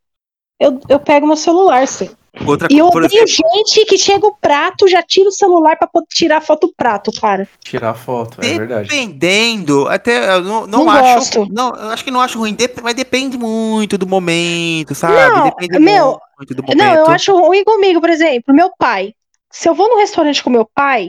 eu, 0.59 0.81
eu 0.88 1.01
pego 1.01 1.27
meu 1.27 1.37
celular, 1.37 1.87
sim. 1.87 2.11
Outra 2.46 2.68
E 2.70 2.78
eu 2.78 2.86
odeio 2.86 3.24
exemplo, 3.24 3.50
gente 3.56 3.84
que 3.86 3.98
chega 3.98 4.24
o 4.24 4.34
prato, 4.34 4.86
já 4.86 5.02
tira 5.02 5.28
o 5.28 5.32
celular 5.32 5.76
pra 5.76 5.88
poder 5.88 6.06
tirar 6.10 6.40
foto 6.40 6.68
do 6.68 6.74
prato, 6.74 7.10
cara. 7.20 7.48
Tirar 7.64 7.94
foto, 7.94 8.38
é 8.40 8.56
verdade. 8.56 8.88
dependendo, 8.88 9.88
até 9.88 10.36
eu 10.36 10.42
não, 10.42 10.66
não, 10.66 10.84
Não 10.84 10.90
acho, 10.90 11.14
gosto. 11.16 11.48
não, 11.52 11.74
eu 11.74 11.88
acho 11.90 12.04
que 12.04 12.10
não 12.10 12.20
acho 12.20 12.38
ruim, 12.38 12.56
mas 12.82 12.94
depende 12.94 13.36
muito 13.36 13.98
do 13.98 14.06
momento, 14.06 14.94
sabe? 14.94 15.14
Não, 15.14 15.44
depende 15.44 15.78
meu, 15.80 16.20
muito 16.38 16.54
do 16.54 16.62
momento. 16.62 16.78
Não, 16.78 16.94
eu 16.94 17.06
acho 17.06 17.32
ruim 17.36 17.64
comigo, 17.64 18.00
por 18.00 18.10
exemplo, 18.10 18.54
meu 18.54 18.70
pai. 18.78 19.12
Se 19.50 19.68
eu 19.68 19.74
vou 19.74 19.88
no 19.88 19.98
restaurante 19.98 20.42
com 20.42 20.50
meu 20.50 20.68
pai, 20.72 21.08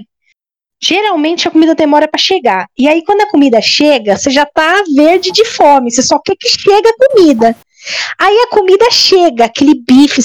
geralmente 0.81 1.47
a 1.47 1.51
comida 1.51 1.75
demora 1.75 2.07
pra 2.07 2.19
chegar. 2.19 2.65
E 2.75 2.87
aí, 2.87 3.03
quando 3.05 3.21
a 3.21 3.29
comida 3.29 3.61
chega, 3.61 4.17
você 4.17 4.31
já 4.31 4.45
tá 4.45 4.83
verde 4.95 5.31
de 5.31 5.45
fome, 5.45 5.91
você 5.91 6.01
só 6.01 6.17
quer 6.17 6.35
que 6.35 6.49
chegue 6.49 6.87
a 6.87 7.07
comida. 7.07 7.55
Aí 8.19 8.37
a 8.39 8.47
comida 8.47 8.89
chega, 8.91 9.45
aquele 9.45 9.73
bife 9.75 10.21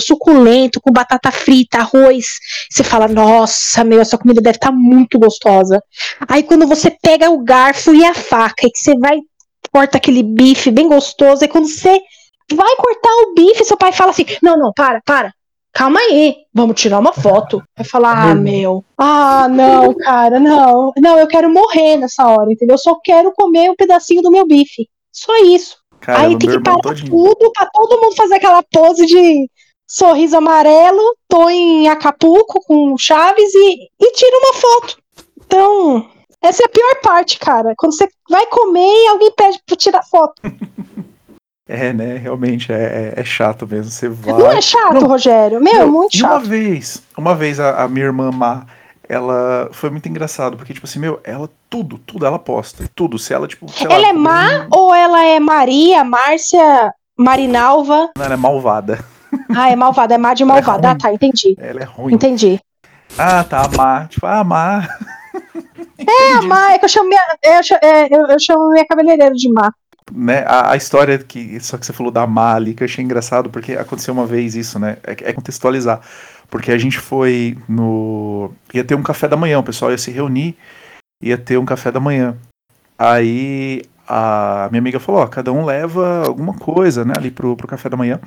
suculento, 0.00 0.80
com 0.80 0.92
batata 0.92 1.30
frita, 1.30 1.78
arroz. 1.78 2.26
Você 2.70 2.84
fala, 2.84 3.08
nossa, 3.08 3.84
meu, 3.84 4.00
essa 4.00 4.18
comida 4.18 4.40
deve 4.40 4.56
estar 4.56 4.72
muito 4.72 5.18
gostosa. 5.18 5.82
Aí 6.28 6.42
quando 6.42 6.66
você 6.66 6.90
pega 6.90 7.30
o 7.30 7.42
garfo 7.42 7.94
e 7.94 8.04
a 8.04 8.14
faca, 8.14 8.66
e 8.66 8.70
que 8.70 8.78
você 8.78 8.96
vai, 8.98 9.18
corta 9.72 9.96
aquele 9.96 10.22
bife 10.22 10.70
bem 10.70 10.88
gostoso, 10.88 11.44
e 11.44 11.48
quando 11.48 11.68
você 11.68 12.00
vai 12.54 12.76
cortar 12.76 13.10
o 13.10 13.34
bife, 13.34 13.64
seu 13.64 13.76
pai 13.76 13.92
fala 13.92 14.10
assim: 14.10 14.26
não, 14.42 14.56
não, 14.56 14.72
para, 14.72 15.00
para. 15.04 15.32
Calma 15.74 16.00
aí, 16.00 16.36
vamos 16.52 16.78
tirar 16.78 16.98
uma 16.98 17.14
foto. 17.14 17.62
Vai 17.74 17.86
falar, 17.86 18.30
ah, 18.30 18.34
meu. 18.34 18.84
Ah, 18.98 19.48
não, 19.48 19.94
cara, 19.94 20.38
não. 20.38 20.92
Não, 20.98 21.18
eu 21.18 21.26
quero 21.26 21.50
morrer 21.50 21.96
nessa 21.96 22.26
hora, 22.26 22.52
entendeu? 22.52 22.74
Eu 22.74 22.78
só 22.78 22.94
quero 23.02 23.32
comer 23.32 23.70
um 23.70 23.74
pedacinho 23.74 24.20
do 24.20 24.30
meu 24.30 24.46
bife. 24.46 24.86
Só 25.10 25.34
isso. 25.44 25.81
Cara, 26.02 26.20
aí 26.26 26.38
tem 26.38 26.50
que 26.50 26.60
parar 26.60 26.78
todinho. 26.80 27.10
tudo 27.10 27.50
pra 27.52 27.66
todo 27.72 28.00
mundo 28.00 28.14
fazer 28.16 28.34
aquela 28.34 28.62
pose 28.62 29.06
de 29.06 29.48
sorriso 29.86 30.36
amarelo, 30.36 31.16
tô 31.28 31.48
em 31.48 31.88
Acapulco 31.88 32.60
com 32.66 32.96
Chaves 32.98 33.54
e, 33.54 33.88
e 34.00 34.12
tira 34.12 34.36
uma 34.38 34.54
foto. 34.54 34.96
Então, 35.44 36.10
essa 36.42 36.62
é 36.62 36.66
a 36.66 36.68
pior 36.68 36.96
parte, 37.02 37.38
cara. 37.38 37.72
Quando 37.76 37.94
você 37.96 38.08
vai 38.28 38.44
comer 38.46 38.80
e 39.04 39.08
alguém 39.08 39.32
pede 39.36 39.58
pra 39.66 39.76
tirar 39.76 40.02
foto. 40.02 40.34
É, 41.68 41.92
né? 41.92 42.16
Realmente 42.18 42.70
é, 42.72 43.14
é- 43.16 43.20
é 43.20 43.24
chato 43.24 43.66
mesmo. 43.66 43.90
Você 43.90 44.08
vai. 44.08 44.34
Não 44.34 44.50
é 44.50 44.60
chato, 44.60 44.94
Não. 44.94 45.06
Rogério? 45.06 45.60
Meu, 45.60 45.72
Meu, 45.74 45.88
muito 45.92 46.14
e 46.14 46.20
uma 46.22 46.30
chato. 46.34 46.44
vez, 46.46 47.02
uma 47.16 47.34
vez 47.34 47.58
a, 47.60 47.84
a 47.84 47.88
minha 47.88 48.06
irmã 48.06 48.30
Má, 48.30 48.66
ela 49.12 49.68
foi 49.72 49.90
muito 49.90 50.08
engraçado, 50.08 50.56
porque, 50.56 50.72
tipo 50.72 50.86
assim, 50.86 50.98
meu, 50.98 51.20
ela 51.24 51.48
tudo, 51.68 51.98
tudo 51.98 52.24
ela 52.26 52.38
posta. 52.38 52.88
Tudo. 52.94 53.18
Se 53.18 53.32
ela, 53.34 53.46
tipo. 53.46 53.68
sei 53.70 53.86
lá, 53.86 53.94
Ela 53.94 54.08
é 54.08 54.12
má 54.12 54.66
ou 54.70 54.94
ela 54.94 55.24
é 55.24 55.38
Maria, 55.38 56.02
Márcia, 56.04 56.92
Marinalva? 57.18 58.10
Não, 58.16 58.24
ela 58.24 58.34
é 58.34 58.36
malvada. 58.36 58.98
Ah, 59.56 59.70
é 59.70 59.76
malvada, 59.76 60.14
é 60.14 60.18
má 60.18 60.34
de 60.34 60.42
Ela 60.42 60.52
é 60.52 60.54
malvada. 60.56 60.88
Ah, 60.88 60.90
ruim. 60.92 60.98
tá, 60.98 61.12
entendi. 61.14 61.54
Ela 61.58 61.80
é 61.80 61.84
ruim. 61.84 62.12
Entendi. 62.14 62.60
Ah, 63.16 63.42
tá, 63.42 63.66
Má. 63.74 64.06
Tipo, 64.06 64.26
ah, 64.26 64.44
Má. 64.44 64.86
É, 65.98 66.32
a 66.34 66.42
má, 66.42 66.72
é 66.72 66.78
que 66.78 66.84
eu 66.84 66.88
chamo 66.88 67.08
minha, 67.08 67.20
eu, 67.42 67.62
cha- 67.62 67.78
é, 67.82 68.14
eu, 68.14 68.26
eu 68.26 68.38
chamo 68.40 68.70
minha 68.72 68.84
cabeleireira 68.86 69.32
de 69.34 69.48
má. 69.50 69.70
né, 70.12 70.44
a, 70.46 70.72
a 70.72 70.76
história 70.76 71.16
que 71.18 71.58
só 71.60 71.78
que 71.78 71.86
você 71.86 71.92
falou 71.92 72.10
da 72.12 72.26
Má 72.26 72.54
ali, 72.56 72.74
que 72.74 72.82
eu 72.82 72.86
achei 72.86 73.04
engraçado, 73.04 73.48
porque 73.48 73.72
aconteceu 73.74 74.12
uma 74.12 74.26
vez 74.26 74.54
isso, 74.56 74.78
né? 74.80 74.96
É, 75.04 75.30
é 75.30 75.32
contextualizar. 75.32 76.00
Porque 76.52 76.70
a 76.70 76.76
gente 76.76 76.98
foi 76.98 77.56
no. 77.66 78.52
ia 78.74 78.84
ter 78.84 78.94
um 78.94 79.02
café 79.02 79.26
da 79.26 79.38
manhã, 79.38 79.58
o 79.58 79.62
pessoal 79.62 79.90
ia 79.90 79.96
se 79.96 80.10
reunir, 80.10 80.54
ia 81.22 81.38
ter 81.38 81.56
um 81.56 81.64
café 81.64 81.90
da 81.90 81.98
manhã. 81.98 82.36
Aí 82.98 83.82
a 84.06 84.68
minha 84.70 84.80
amiga 84.80 85.00
falou, 85.00 85.22
ó, 85.22 85.26
cada 85.26 85.50
um 85.50 85.64
leva 85.64 86.26
alguma 86.26 86.52
coisa, 86.52 87.06
né, 87.06 87.14
ali 87.16 87.30
pro, 87.30 87.56
pro 87.56 87.66
café 87.66 87.88
da 87.88 87.96
manhã. 87.96 88.20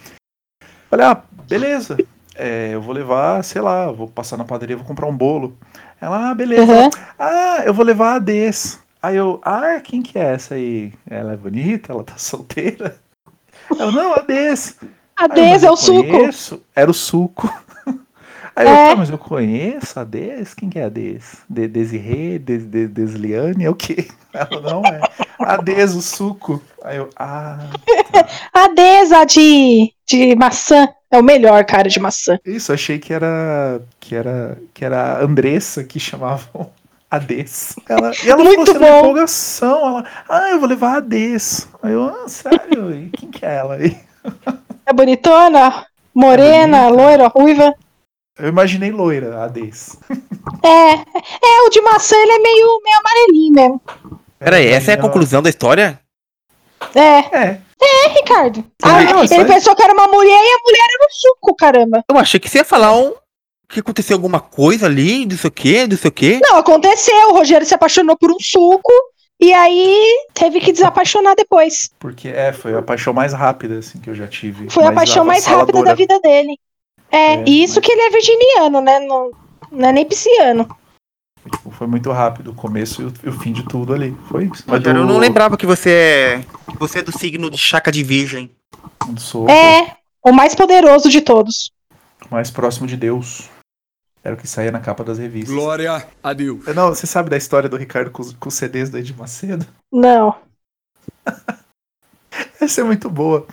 Falei, 0.90 1.06
ah, 1.06 1.22
beleza. 1.48 1.98
É, 2.34 2.72
eu 2.74 2.82
vou 2.82 2.96
levar, 2.96 3.44
sei 3.44 3.62
lá, 3.62 3.92
vou 3.92 4.08
passar 4.08 4.38
na 4.38 4.44
padaria, 4.44 4.76
vou 4.76 4.88
comprar 4.88 5.06
um 5.06 5.16
bolo. 5.16 5.56
Ela, 6.02 6.32
ah, 6.32 6.34
beleza. 6.34 6.64
Uhum. 6.74 6.90
Ah, 7.20 7.62
eu 7.64 7.76
vou 7.76 7.86
levar 7.86 8.16
a 8.16 8.20
Des. 8.20 8.80
Aí 9.04 9.18
eu, 9.18 9.40
ah, 9.44 9.80
quem 9.84 10.02
que 10.02 10.18
é 10.18 10.34
essa 10.34 10.56
aí? 10.56 10.92
Ela 11.08 11.34
é 11.34 11.38
bonita? 11.38 11.94
Ela 11.94 12.04
tá 12.04 12.18
solteira? 12.18 12.98
Ela, 13.70 13.92
não, 13.92 14.16
a 14.16 14.22
Des. 14.22 14.78
A 15.16 15.26
eu, 15.26 15.30
Des 15.30 15.52
"Mas 15.52 15.64
é 15.64 15.68
eu 15.68 15.74
o 15.74 15.78
suco. 15.78 16.10
conheço." 16.10 16.62
Era 16.76 16.90
o 16.90 16.94
suco. 16.94 17.64
Aí 18.56 18.70
eu, 18.70 18.78
É. 18.78 18.78
tá, 18.78 18.96
mas 18.96 19.10
eu 19.10 19.18
conheço 19.18 20.00
a 20.00 20.04
Des? 20.04 20.54
Quem 20.54 20.70
que 20.70 20.80
é 20.80 20.86
a 20.86 20.89
Des? 20.89 21.44
De 21.50 21.68
Desirê? 21.68 22.39
Des, 22.39 22.65
Des, 22.65 22.89
Desliane? 22.89 23.65
É 23.65 23.70
o 23.70 23.76
quê? 23.76 24.08
Ela, 24.34 24.62
não, 24.62 24.82
é 24.91 25.06
a 25.39 25.58
Des, 25.58 25.94
o 25.96 26.02
suco. 26.02 26.62
Aí 26.84 26.98
eu, 26.98 27.10
ah, 27.18 27.60
A 28.54 28.68
Des, 28.70 29.12
a 29.12 29.24
de, 29.26 29.94
de 30.08 30.36
maçã. 30.36 30.88
É 31.12 31.18
o 31.20 31.24
melhor, 31.24 31.63
cara, 31.65 31.88
de 31.89 32.00
maçã. 32.00 32.38
isso, 32.46 32.72
achei 32.74 33.00
que 33.00 33.13
era, 33.13 33.82
que 34.00 34.15
era, 34.15 34.58
que 34.74 34.84
era 34.86 35.13
a 35.20 35.24
Andressa 35.24 35.84
que 35.84 36.00
chamavam 36.00 36.70
a 37.10 37.20
Des. 37.20 37.76
Ela, 37.88 38.18
e 38.24 38.30
ela 38.30 38.44
Muito 38.44 38.72
falou 38.74 38.88
assim, 38.89 38.98
empolgação, 39.00 39.88
ela, 39.88 40.06
ah, 40.30 40.50
eu 40.52 40.60
vou 40.60 40.70
levar 40.70 40.98
a 40.98 41.00
Des. 41.00 41.68
Aí 41.82 41.94
eu, 41.94 42.06
ah, 42.06 42.28
sério? 42.28 42.94
E 42.96 43.10
quem 43.10 43.32
que 43.32 43.46
é 43.46 43.56
ela 43.56 43.76
aí? 43.76 43.98
É 44.86 44.94
bonitona, 44.94 45.86
morena, 46.13 46.89
É 46.89 46.89
loira, 46.89 47.28
ruiva. 47.28 47.74
Eu 48.38 48.50
imaginei 48.50 48.91
loira, 48.91 49.43
a 49.43 49.48
Des. 49.48 49.98
É, 50.63 50.93
é, 50.93 51.62
o 51.65 51.69
de 51.69 51.82
maçã 51.82 52.15
ele 52.17 52.32
é 52.34 52.39
meio, 52.39 52.82
meio 52.84 52.98
amarelinho 53.00 53.54
mesmo. 53.54 53.82
Peraí, 54.38 54.67
essa 54.67 54.91
é 54.91 54.95
a 54.95 55.02
conclusão 55.02 55.41
da 55.41 55.50
história? 55.50 56.00
É, 56.93 57.02
É, 57.38 57.60
é, 57.82 58.08
Ricardo. 58.10 58.63
Ah, 58.84 59.04
não, 59.04 59.24
ele 59.24 59.34
aí- 59.34 59.45
pensou 59.45 59.76
que 59.76 59.84
era 59.84 59.93
uma 59.93 60.08
mulher 60.08 60.30
e 60.43 60.54
a 60.54 60.60
mulher 60.63 60.88
era 60.93 61.06
um 61.06 61.12
suco, 61.12 61.56
caramba. 61.56 62.04
Eu 62.10 62.17
achei 62.17 62.39
que 62.39 62.50
você 62.50 62.60
ia 62.60 62.65
falar 62.65 62.93
um. 62.95 63.13
Que 63.67 63.80
aconteceu 63.80 64.15
alguma 64.15 64.39
coisa 64.39 64.86
ali, 64.86 65.26
não 65.26 65.36
sei 65.38 65.48
o 65.48 65.52
que, 65.52 65.88
não 65.88 65.98
sei 65.98 66.10
o 66.10 66.13
que. 66.13 66.39
Não, 66.41 66.58
aconteceu. 66.58 67.30
O 67.30 67.34
Rogério 67.34 67.65
se 67.65 67.74
apaixonou 67.74 68.15
por 68.15 68.30
um 68.32 68.39
suco 68.39 68.91
e 69.39 69.52
aí 69.54 70.28
teve 70.36 70.60
que 70.60 70.71
desapaixonar 70.71 71.36
depois. 71.36 71.89
porque 71.98 72.28
é, 72.28 72.54
foi 72.54 72.76
a 72.76 72.82
paixão 72.82 73.12
mais 73.13 73.34
rápida 73.34 73.80
assim 73.80 74.00
que 74.00 74.10
eu 74.10 74.13
já 74.13 74.28
tive. 74.28 74.69
Foi 74.69 74.86
a 74.86 74.91
paixão 74.91 75.26
mais 75.26 75.45
rápida 75.45 75.84
da 75.84 75.93
vida 75.95 76.19
dele. 76.19 76.60
É, 77.12 77.36
É, 77.36 77.44
e 77.48 77.63
isso 77.63 77.76
mas- 77.76 77.86
que 77.86 77.91
ele 77.91 78.02
é 78.02 78.10
virginiano, 78.10 78.82
né? 78.82 79.00
Não, 79.00 79.32
não 79.72 79.89
é 79.89 79.91
nem 79.91 80.06
pisciano. 80.06 80.68
Foi 81.72 81.86
muito 81.86 82.12
rápido 82.12 82.52
o 82.52 82.56
começo 82.56 83.02
e 83.04 83.06
o, 83.06 83.13
e 83.26 83.30
o 83.30 83.39
fim 83.39 83.54
de 83.54 83.63
tudo 83.63 83.94
ali. 83.94 84.18
Foi 84.30 84.46
isso. 84.46 84.63
Mas 84.65 84.80
Rogério, 84.80 85.02
eu 85.02 85.06
do- 85.08 85.13
não 85.13 85.20
lembrava 85.20 85.56
que 85.56 85.65
você 85.65 85.89
é. 85.91 86.46
que 86.72 86.78
você 86.80 87.00
é 87.00 87.02
do 87.04 87.15
signo 87.18 87.50
de 87.52 87.58
chaca 87.58 87.91
de 87.91 88.04
virgem. 88.04 88.50
do 89.08 89.22
Sou 89.22 89.48
É, 89.48 89.96
o 90.24 90.32
mais 90.32 90.56
poderoso 90.56 91.08
de 91.10 91.22
todos. 91.22 91.72
mais 92.32 92.50
próximo 92.50 92.88
de 92.88 92.98
Deus. 92.98 93.48
Era 94.24 94.34
o 94.34 94.38
que 94.39 94.48
saía 94.48 94.72
na 94.72 94.80
capa 94.80 95.04
das 95.04 95.20
revistas. 95.20 95.54
Glória 95.54 96.08
a 96.24 96.34
Deus. 96.34 96.65
Não, 96.76 96.88
você 96.89 97.06
sabe 97.06 97.30
da 97.30 97.38
história 97.38 97.70
do 97.70 97.78
Ricardo 97.78 98.10
com, 98.10 98.24
os- 98.24 98.34
com 98.34 98.50
os 98.50 98.56
CDs 98.56 98.89
do 98.89 98.98
Edir 98.98 99.15
Macedo? 99.15 99.68
Não. 99.94 100.36
Essa 102.60 102.82
é 102.82 102.84
muito 102.84 103.08
boa. 103.10 103.46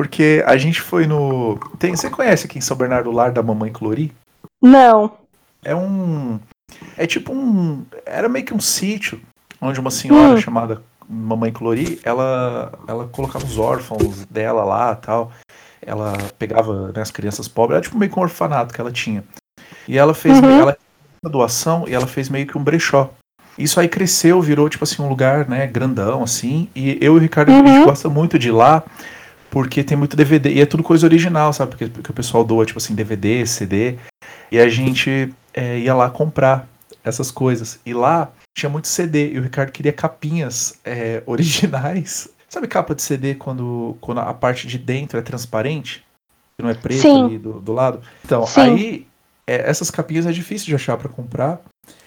Porque 0.00 0.42
a 0.46 0.56
gente 0.56 0.80
foi 0.80 1.06
no. 1.06 1.58
Tem, 1.78 1.94
você 1.94 2.08
conhece 2.08 2.46
aqui 2.46 2.56
em 2.56 2.62
São 2.62 2.74
Bernardo 2.74 3.10
o 3.10 3.12
lar 3.12 3.32
da 3.32 3.42
Mamãe 3.42 3.70
Clori? 3.70 4.10
Não. 4.62 5.12
É 5.62 5.76
um. 5.76 6.40
É 6.96 7.06
tipo 7.06 7.34
um. 7.34 7.84
Era 8.06 8.26
meio 8.26 8.46
que 8.46 8.54
um 8.54 8.60
sítio 8.60 9.20
onde 9.60 9.78
uma 9.78 9.90
senhora 9.90 10.36
Hum. 10.36 10.40
chamada 10.40 10.82
Mamãe 11.06 11.52
Clori, 11.52 12.00
ela, 12.02 12.72
ela 12.88 13.08
colocava 13.08 13.44
os 13.44 13.58
órfãos 13.58 14.24
dela 14.24 14.64
lá 14.64 14.94
tal. 14.94 15.32
Ela 15.84 16.14
pegava 16.38 16.90
né, 16.92 17.02
as 17.02 17.10
crianças 17.10 17.46
pobres, 17.46 17.74
era 17.76 17.82
tipo 17.82 17.98
meio 17.98 18.10
que 18.10 18.18
um 18.18 18.22
orfanato 18.22 18.72
que 18.72 18.80
ela 18.80 18.90
tinha. 18.90 19.22
E 19.86 19.98
ela 19.98 20.14
fez. 20.14 20.38
Uhum. 20.40 20.60
Ela 20.60 20.78
uma 21.22 21.30
doação 21.30 21.84
e 21.86 21.92
ela 21.92 22.06
fez 22.06 22.30
meio 22.30 22.46
que 22.46 22.56
um 22.56 22.64
brechó. 22.64 23.10
Isso 23.58 23.78
aí 23.78 23.86
cresceu, 23.86 24.40
virou 24.40 24.66
tipo 24.70 24.84
assim 24.84 25.02
um 25.02 25.10
lugar, 25.10 25.46
né, 25.46 25.66
grandão 25.66 26.22
assim. 26.22 26.70
E 26.74 26.96
eu 27.02 27.16
e 27.16 27.18
o 27.18 27.20
Ricardo 27.20 27.50
a 27.52 27.54
gente 27.54 27.68
Uhum. 27.68 27.84
gosta 27.84 28.08
muito 28.08 28.38
de 28.38 28.48
ir 28.48 28.52
lá 28.52 28.82
porque 29.50 29.82
tem 29.82 29.96
muito 29.96 30.16
DVD 30.16 30.52
e 30.52 30.60
é 30.60 30.66
tudo 30.66 30.82
coisa 30.82 31.06
original, 31.06 31.52
sabe? 31.52 31.70
Porque, 31.70 31.86
porque 31.86 32.10
o 32.10 32.14
pessoal 32.14 32.44
doa 32.44 32.64
tipo 32.64 32.78
assim 32.78 32.94
DVD, 32.94 33.44
CD. 33.46 33.98
E 34.50 34.58
a 34.58 34.68
gente 34.68 35.32
é, 35.52 35.78
ia 35.78 35.94
lá 35.94 36.08
comprar 36.08 36.68
essas 37.04 37.30
coisas. 37.30 37.80
E 37.84 37.92
lá 37.92 38.30
tinha 38.56 38.70
muito 38.70 38.88
CD 38.88 39.32
e 39.32 39.38
o 39.38 39.42
Ricardo 39.42 39.72
queria 39.72 39.92
capinhas 39.92 40.78
é, 40.84 41.22
originais. 41.26 42.28
Sabe 42.48 42.66
capa 42.66 42.94
de 42.94 43.02
CD 43.02 43.34
quando, 43.34 43.96
quando 44.00 44.18
a 44.18 44.34
parte 44.34 44.66
de 44.66 44.78
dentro 44.78 45.18
é 45.18 45.22
transparente? 45.22 46.04
Que 46.56 46.62
não 46.62 46.70
é 46.70 46.74
preto 46.74 47.02
Sim. 47.02 47.24
ali 47.24 47.38
do, 47.38 47.60
do 47.60 47.72
lado? 47.72 48.00
Então, 48.24 48.46
Sim. 48.46 48.60
aí 48.60 49.06
é, 49.46 49.68
essas 49.68 49.90
capinhas 49.90 50.26
é 50.26 50.32
difícil 50.32 50.66
de 50.66 50.74
achar 50.74 50.96
pra 50.96 51.08
comprar. 51.08 51.60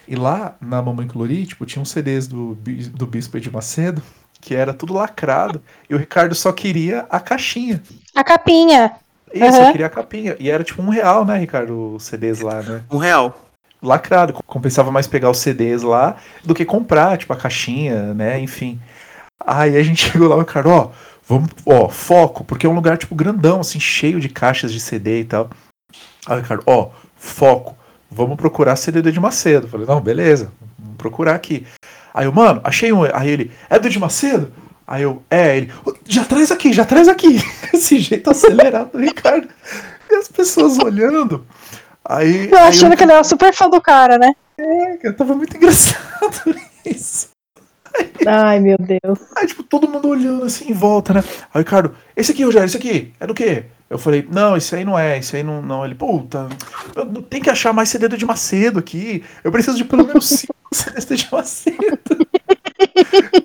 E 0.06 0.16
lá 0.16 0.56
na 0.60 0.82
Mamãe 0.82 1.06
Clori, 1.06 1.46
tipo, 1.46 1.64
tinha 1.64 1.82
uns 1.82 1.90
CDs 1.90 2.26
do, 2.26 2.54
do 2.54 3.06
Bispo 3.06 3.40
de 3.40 3.50
Macedo, 3.50 4.02
que 4.44 4.54
era 4.54 4.74
tudo 4.74 4.92
lacrado. 4.92 5.62
E 5.88 5.94
o 5.94 5.98
Ricardo 5.98 6.34
só 6.34 6.52
queria 6.52 7.06
a 7.08 7.18
caixinha. 7.18 7.82
A 8.14 8.22
capinha. 8.22 8.92
Isso, 9.32 9.56
Aham. 9.56 9.66
eu 9.66 9.72
queria 9.72 9.86
a 9.86 9.90
capinha. 9.90 10.36
E 10.38 10.50
era 10.50 10.62
tipo 10.62 10.82
um 10.82 10.90
real, 10.90 11.24
né, 11.24 11.38
Ricardo, 11.38 11.94
os 11.94 12.04
CDs 12.04 12.40
lá, 12.40 12.60
né? 12.62 12.82
Um 12.90 12.98
real. 12.98 13.40
lacrado. 13.82 14.34
Compensava 14.46 14.90
mais 14.92 15.06
pegar 15.06 15.30
os 15.30 15.38
CDs 15.38 15.82
lá 15.82 16.16
do 16.44 16.54
que 16.54 16.64
comprar, 16.64 17.16
tipo, 17.16 17.32
a 17.32 17.36
caixinha, 17.36 18.12
né? 18.14 18.38
Enfim. 18.38 18.78
Aí 19.44 19.76
a 19.76 19.82
gente 19.82 20.04
chegou 20.12 20.28
lá, 20.28 20.36
o 20.36 20.44
cara, 20.44 20.68
ó, 20.68 20.90
vamos, 21.26 21.48
ó, 21.64 21.88
foco, 21.88 22.44
porque 22.44 22.66
é 22.66 22.68
um 22.68 22.74
lugar, 22.74 22.98
tipo, 22.98 23.14
grandão, 23.14 23.60
assim, 23.60 23.80
cheio 23.80 24.20
de 24.20 24.28
caixas 24.28 24.70
de 24.72 24.78
CD 24.80 25.20
e 25.20 25.24
tal. 25.24 25.48
Aí 26.26 26.36
o 26.36 26.40
Ricardo, 26.42 26.62
ó, 26.66 26.90
foco, 27.16 27.76
vamos 28.10 28.36
procurar 28.36 28.76
CD 28.76 29.02
do 29.02 29.08
Ed 29.08 29.20
Macedo. 29.20 29.66
Eu 29.66 29.70
falei, 29.70 29.86
não, 29.86 30.00
beleza, 30.00 30.50
vamos 30.78 30.96
procurar 30.96 31.34
aqui. 31.34 31.66
Aí 32.12 32.26
eu, 32.26 32.32
mano, 32.32 32.60
achei 32.64 32.92
um. 32.92 33.02
Aí 33.12 33.28
ele, 33.28 33.50
é 33.68 33.78
do 33.78 33.86
Ed 33.86 33.98
Macedo? 33.98 34.52
Aí 34.86 35.02
eu, 35.02 35.22
é, 35.30 35.56
ele, 35.56 35.72
"Ô, 35.84 35.94
já 36.06 36.24
traz 36.24 36.50
aqui, 36.52 36.72
já 36.72 36.84
traz 36.84 37.08
aqui. 37.08 37.40
Esse 37.72 37.98
jeito 37.98 38.30
acelerado 38.30 38.92
do 38.92 38.98
Ricardo. 38.98 39.48
E 40.10 40.14
as 40.14 40.28
pessoas 40.28 40.78
olhando. 40.78 41.46
Aí, 42.04 42.50
Eu 42.50 42.58
aí 42.58 42.68
achando 42.68 42.96
que 42.96 43.02
ele 43.02 43.12
era 43.12 43.24
super 43.24 43.52
fã 43.54 43.68
do 43.68 43.80
cara, 43.80 44.18
né? 44.18 44.34
eu 45.02 45.16
tava 45.16 45.34
muito 45.34 45.56
engraçado 45.56 46.54
isso. 46.84 47.28
Ai, 48.26 48.60
meu 48.60 48.76
Deus. 48.78 49.18
Aí, 49.36 49.46
tipo, 49.46 49.62
todo 49.62 49.88
mundo 49.88 50.08
olhando 50.08 50.44
assim 50.44 50.70
em 50.70 50.74
volta, 50.74 51.14
né? 51.14 51.24
Aí, 51.52 51.62
Ricardo, 51.62 51.94
esse 52.16 52.32
aqui, 52.32 52.44
Rogério, 52.44 52.66
esse 52.66 52.76
aqui, 52.76 53.12
é 53.18 53.26
do 53.26 53.34
quê? 53.34 53.64
Eu 53.88 53.98
falei, 53.98 54.26
não, 54.30 54.56
esse 54.56 54.74
aí 54.74 54.84
não 54.84 54.98
é, 54.98 55.18
esse 55.18 55.36
aí 55.36 55.42
não, 55.42 55.60
não. 55.60 55.84
Ele, 55.84 55.94
puta, 55.94 56.48
tem 57.28 57.40
que 57.42 57.50
achar 57.50 57.72
mais 57.72 57.88
CD 57.88 58.08
do 58.08 58.16
de 58.16 58.24
Macedo 58.24 58.78
aqui. 58.78 59.22
Eu 59.42 59.52
preciso 59.52 59.76
de 59.76 59.84
pelo 59.84 60.06
menos 60.06 60.26
cinco 60.28 60.54
CDs 60.72 61.04
do 61.04 61.16
de 61.16 61.28
Macedo. 61.30 62.26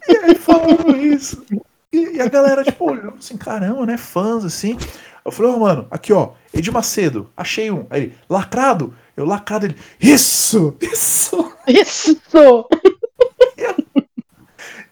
e 0.07 0.17
aí, 0.17 0.35
falando 0.35 0.95
isso. 0.97 1.43
E, 1.91 2.17
e 2.17 2.21
a 2.21 2.27
galera, 2.27 2.63
tipo, 2.63 2.89
olhando 2.89 3.15
assim, 3.19 3.37
caramba, 3.37 3.85
né? 3.85 3.97
Fãs, 3.97 4.45
assim. 4.45 4.77
Eu 5.25 5.31
falei, 5.31 5.51
ó, 5.51 5.59
mano, 5.59 5.87
aqui, 5.91 6.13
ó, 6.13 6.31
Ed 6.53 6.71
Macedo, 6.71 7.29
achei 7.35 7.69
um. 7.69 7.85
Aí 7.89 8.03
ele, 8.03 8.15
lacrado? 8.29 8.93
Eu, 9.15 9.25
lacrado, 9.25 9.65
ele, 9.65 9.75
isso, 9.99 10.75
isso. 10.81 11.53
Isso! 11.67 12.65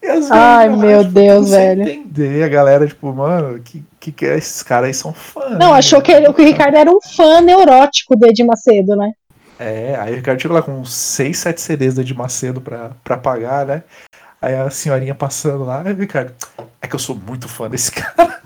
E 0.02 0.06
às 0.06 0.30
Ai, 0.30 0.68
eu 0.68 0.76
meu 0.76 1.00
acho, 1.00 1.08
Deus, 1.10 1.50
velho. 1.50 1.82
entender. 1.82 2.42
A 2.44 2.48
galera, 2.48 2.86
tipo, 2.86 3.12
mano, 3.12 3.58
que, 3.60 3.84
que, 4.12 4.12
que 4.12 4.24
esses 4.24 4.62
caras 4.62 4.88
aí 4.88 4.94
são 4.94 5.12
fãs. 5.12 5.58
Não, 5.58 5.72
né? 5.72 5.78
achou 5.78 6.00
que, 6.02 6.12
ele- 6.12 6.32
que 6.32 6.42
o 6.42 6.44
Ricardo 6.44 6.76
era 6.76 6.90
um 6.90 7.00
fã 7.00 7.40
neurótico 7.40 8.16
do 8.16 8.26
Ed 8.26 8.42
Macedo, 8.44 8.96
né? 8.96 9.12
É, 9.58 9.96
aí 10.00 10.12
o 10.12 10.16
Ricardo 10.16 10.40
chegou 10.40 10.56
lá 10.56 10.62
com 10.62 10.72
uns 10.72 10.92
6, 10.94 11.38
7 11.38 11.60
CDs 11.60 11.94
do 11.94 12.00
Ed 12.02 12.14
Macedo 12.14 12.60
pra, 12.60 12.90
pra 13.02 13.16
pagar, 13.16 13.66
né? 13.66 13.82
Aí 14.40 14.54
a 14.54 14.70
senhorinha 14.70 15.14
passando 15.14 15.64
lá, 15.64 15.82
aí 15.84 15.92
o 15.92 15.96
Ricardo, 15.96 16.32
é 16.80 16.86
que 16.86 16.94
eu 16.94 16.98
sou 17.00 17.16
muito 17.16 17.48
fã 17.48 17.68
desse 17.68 17.90
cara. 17.92 18.40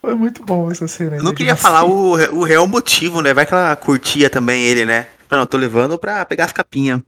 Foi 0.00 0.14
muito 0.14 0.42
bom 0.44 0.70
essa 0.70 0.86
cena. 0.88 1.12
aí 1.12 1.18
Eu 1.18 1.24
não 1.24 1.34
queria 1.34 1.56
falar 1.56 1.84
o, 1.84 2.12
o 2.38 2.42
real 2.44 2.66
motivo, 2.66 3.20
né? 3.22 3.32
Vai 3.34 3.46
que 3.46 3.54
ela 3.54 3.74
curtia 3.76 4.28
também 4.30 4.62
ele, 4.62 4.84
né? 4.84 5.06
Não, 5.30 5.40
eu 5.40 5.46
tô 5.46 5.56
levando 5.56 5.98
pra 5.98 6.24
pegar 6.24 6.44
as 6.44 6.52
capinhas. 6.52 7.00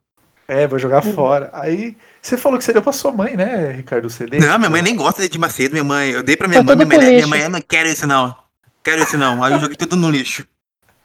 É, 0.49 0.67
vou 0.67 0.79
jogar 0.79 1.03
fora. 1.03 1.51
Aí 1.53 1.97
você 2.29 2.37
falou 2.37 2.59
que 2.59 2.65
você 2.65 2.73
deu 2.73 2.83
pra 2.83 2.93
sua 2.93 3.13
mãe, 3.13 3.37
né, 3.37 3.73
Ricardo, 3.77 4.07
o 4.07 4.11
CD? 4.11 4.39
Não, 4.39 4.59
minha 4.59 4.71
mãe 4.71 4.83
nem 4.83 4.97
gosta 4.97 5.29
de 5.29 5.39
Macedo, 5.39 5.73
minha 5.73 5.85
mãe. 5.85 6.11
Eu 6.11 6.23
dei 6.23 6.37
pra 6.37 6.49
minha 6.49 6.63
Foi 6.65 6.75
mãe, 6.77 6.87
minha, 6.87 7.01
minha 7.01 7.27
mãe, 7.27 7.49
não 7.49 7.61
quero 7.61 7.89
isso 7.89 8.07
não. 8.07 8.35
Quero 8.83 9.03
isso 9.03 9.17
não. 9.19 9.43
Aí 9.43 9.53
eu 9.53 9.61
joguei 9.61 9.77
tudo 9.77 9.97
no 9.97 10.11
lixo. 10.11 10.47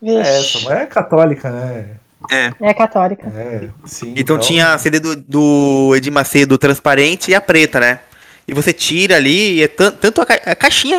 É, 0.04 0.24
Vixe, 0.40 0.44
sua 0.60 0.62
mãe 0.70 0.80
é 0.84 0.86
católica, 0.86 1.50
né? 1.52 1.86
É. 2.30 2.52
é 2.62 2.74
católica. 2.74 3.28
É, 3.36 3.70
sim. 3.86 4.14
Então, 4.16 4.38
tinha 4.38 4.74
a 4.74 4.78
CD 4.78 5.00
do, 5.00 5.16
do 5.16 5.94
Edir 5.96 6.12
Macedo 6.14 6.58
transparente 6.58 7.32
e 7.32 7.36
a 7.36 7.42
preta, 7.42 7.80
né? 7.80 8.00
E 8.48 8.54
você 8.54 8.74
tira 8.74 9.16
ali, 9.16 9.56
e 9.58 9.64
é 9.64 9.68
tan- 9.68 9.92
tanto 9.92 10.22
a, 10.22 10.26
ca- 10.26 10.42
a 10.46 10.56
caixinha. 10.56 10.98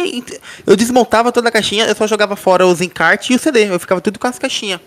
Eu 0.67 0.75
desmontava 0.77 1.31
toda 1.31 1.49
a 1.49 1.53
caixinha, 1.53 1.85
eu 1.87 1.95
só 1.95 2.07
jogava 2.07 2.35
fora 2.37 2.67
os 2.67 2.81
encartes 2.81 3.31
e 3.31 3.35
o 3.35 3.39
CD. 3.39 3.69
Eu 3.69 3.79
ficava 3.79 4.01
tudo 4.01 4.19
com 4.19 4.27
as 4.27 4.39
caixinhas. 4.39 4.81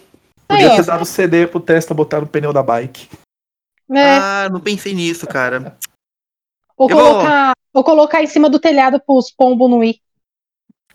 Podia 0.48 0.68
É. 0.68 0.76
ter 0.76 0.86
dado 0.86 1.02
o 1.02 1.06
CD 1.06 1.48
pro 1.48 1.60
Testa 1.60 1.94
botar 1.94 2.20
no 2.22 2.28
pneu 2.28 2.52
da 2.54 2.62
bike. 2.64 3.08
É, 3.92 4.04
Ah, 4.18 4.50
não 4.52 4.60
pensei 4.60 4.94
nisso, 4.94 5.28
cara. 5.28 5.78
Ou 6.78 6.90
Eu 6.90 6.96
vou- 6.96 7.06
colocar, 7.12 7.54
ou 7.74 7.84
colocar 7.84 8.24
em 8.24 8.28
cima 8.28 8.50
do 8.50 8.60
telhado 8.60 9.00
pros 9.00 9.32
pombos 9.32 9.70
não 9.70 9.84
ir. 9.84 10.00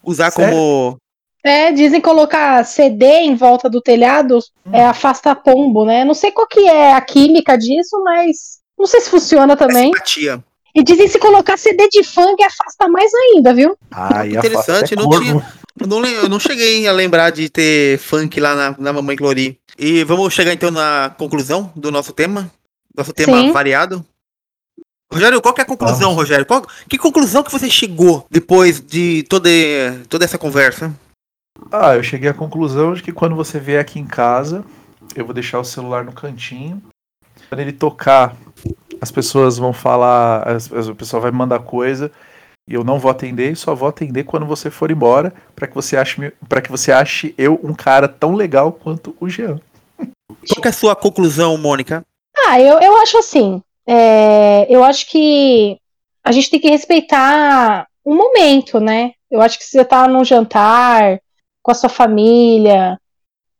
Usar 0.02 0.30
Sério? 0.30 0.54
como. 0.54 0.96
É, 1.42 1.72
dizem 1.72 2.00
colocar 2.02 2.62
CD 2.64 3.06
em 3.20 3.34
volta 3.34 3.70
do 3.70 3.80
telhado 3.80 4.38
é 4.72 4.84
afasta 4.84 5.34
pombo, 5.34 5.86
né? 5.86 6.04
Não 6.04 6.12
sei 6.12 6.30
qual 6.30 6.46
que 6.46 6.60
é 6.68 6.92
a 6.92 7.00
química 7.00 7.56
disso, 7.56 7.98
mas 8.04 8.58
não 8.78 8.86
sei 8.86 9.00
se 9.00 9.08
funciona 9.08 9.56
também. 9.56 9.86
Simpatia. 9.86 10.44
E 10.74 10.82
dizem 10.84 11.08
se 11.08 11.18
colocar 11.18 11.56
CD 11.56 11.88
de 11.88 12.04
funk 12.04 12.42
afasta 12.42 12.86
mais 12.88 13.10
ainda, 13.14 13.54
viu? 13.54 13.74
Ah, 13.90 14.26
Interessante, 14.26 14.94
não 14.94 15.04
corvo. 15.08 15.22
tinha- 15.24 15.52
Eu 15.80 15.86
não, 15.86 16.04
eu 16.04 16.28
não 16.28 16.38
cheguei 16.38 16.86
a 16.86 16.92
lembrar 16.92 17.30
de 17.30 17.48
ter 17.48 17.98
funk 17.98 18.38
lá 18.38 18.54
na, 18.54 18.76
na 18.78 18.92
Mamãe 18.92 19.16
Glori. 19.16 19.58
E 19.78 20.04
vamos 20.04 20.34
chegar 20.34 20.52
então 20.52 20.70
na 20.70 21.14
conclusão 21.16 21.72
do 21.74 21.90
nosso 21.90 22.12
tema? 22.12 22.50
Nosso 23.00 23.14
tema 23.14 23.40
Sim. 23.40 23.50
variado. 23.52 24.04
Rogério, 25.10 25.40
qual 25.40 25.54
que 25.54 25.60
é 25.62 25.64
a 25.64 25.66
conclusão, 25.66 26.00
Vamos. 26.10 26.16
Rogério? 26.16 26.44
Qual- 26.44 26.66
que 26.88 26.98
conclusão 26.98 27.42
que 27.42 27.50
você 27.50 27.68
chegou 27.70 28.26
depois 28.30 28.78
de 28.80 29.22
toda, 29.24 29.48
toda 30.08 30.24
essa 30.24 30.36
conversa? 30.36 30.94
Ah, 31.72 31.96
eu 31.96 32.02
cheguei 32.02 32.28
à 32.28 32.34
conclusão 32.34 32.92
de 32.92 33.02
que 33.02 33.10
quando 33.10 33.34
você 33.34 33.58
vier 33.58 33.80
aqui 33.80 33.98
em 33.98 34.06
casa, 34.06 34.62
eu 35.16 35.24
vou 35.24 35.32
deixar 35.34 35.58
o 35.58 35.64
celular 35.64 36.04
no 36.04 36.12
cantinho. 36.12 36.80
Quando 37.48 37.60
ele 37.60 37.72
tocar, 37.72 38.36
as 39.00 39.10
pessoas 39.10 39.56
vão 39.56 39.72
falar, 39.72 40.46
as- 40.46 40.70
as- 40.72 40.88
o 40.88 40.94
pessoal 40.94 41.22
vai 41.22 41.30
me 41.30 41.38
mandar 41.38 41.60
coisa 41.60 42.12
e 42.68 42.74
eu 42.74 42.84
não 42.84 42.98
vou 42.98 43.10
atender, 43.10 43.50
e 43.52 43.56
só 43.56 43.74
vou 43.74 43.88
atender 43.88 44.24
quando 44.24 44.44
você 44.44 44.70
for 44.70 44.90
embora, 44.90 45.32
para 45.56 45.66
que 45.66 45.74
você 45.74 45.96
ache 45.96 46.32
para 46.48 46.60
que 46.60 46.70
você 46.70 46.92
ache 46.92 47.34
eu 47.38 47.58
um 47.64 47.72
cara 47.74 48.06
tão 48.06 48.34
legal 48.34 48.72
quanto 48.72 49.16
o 49.18 49.26
Jean. 49.28 49.58
Qual 49.96 50.62
que 50.62 50.68
é 50.68 50.70
a 50.70 50.72
sua 50.72 50.94
conclusão, 50.94 51.56
Mônica? 51.56 52.04
Ah, 52.52 52.60
eu, 52.60 52.80
eu 52.80 52.96
acho 52.96 53.16
assim. 53.18 53.62
é, 53.86 54.66
eu 54.68 54.82
acho 54.82 55.08
que 55.08 55.78
a 56.24 56.32
gente 56.32 56.50
tem 56.50 56.58
que 56.60 56.68
respeitar 56.68 57.86
o 58.04 58.12
momento, 58.12 58.80
né? 58.80 59.12
Eu 59.30 59.40
acho 59.40 59.56
que 59.56 59.64
se 59.64 59.70
você 59.70 59.84
tá 59.84 60.08
num 60.08 60.24
jantar 60.24 61.20
com 61.62 61.70
a 61.70 61.74
sua 61.74 61.88
família, 61.88 62.98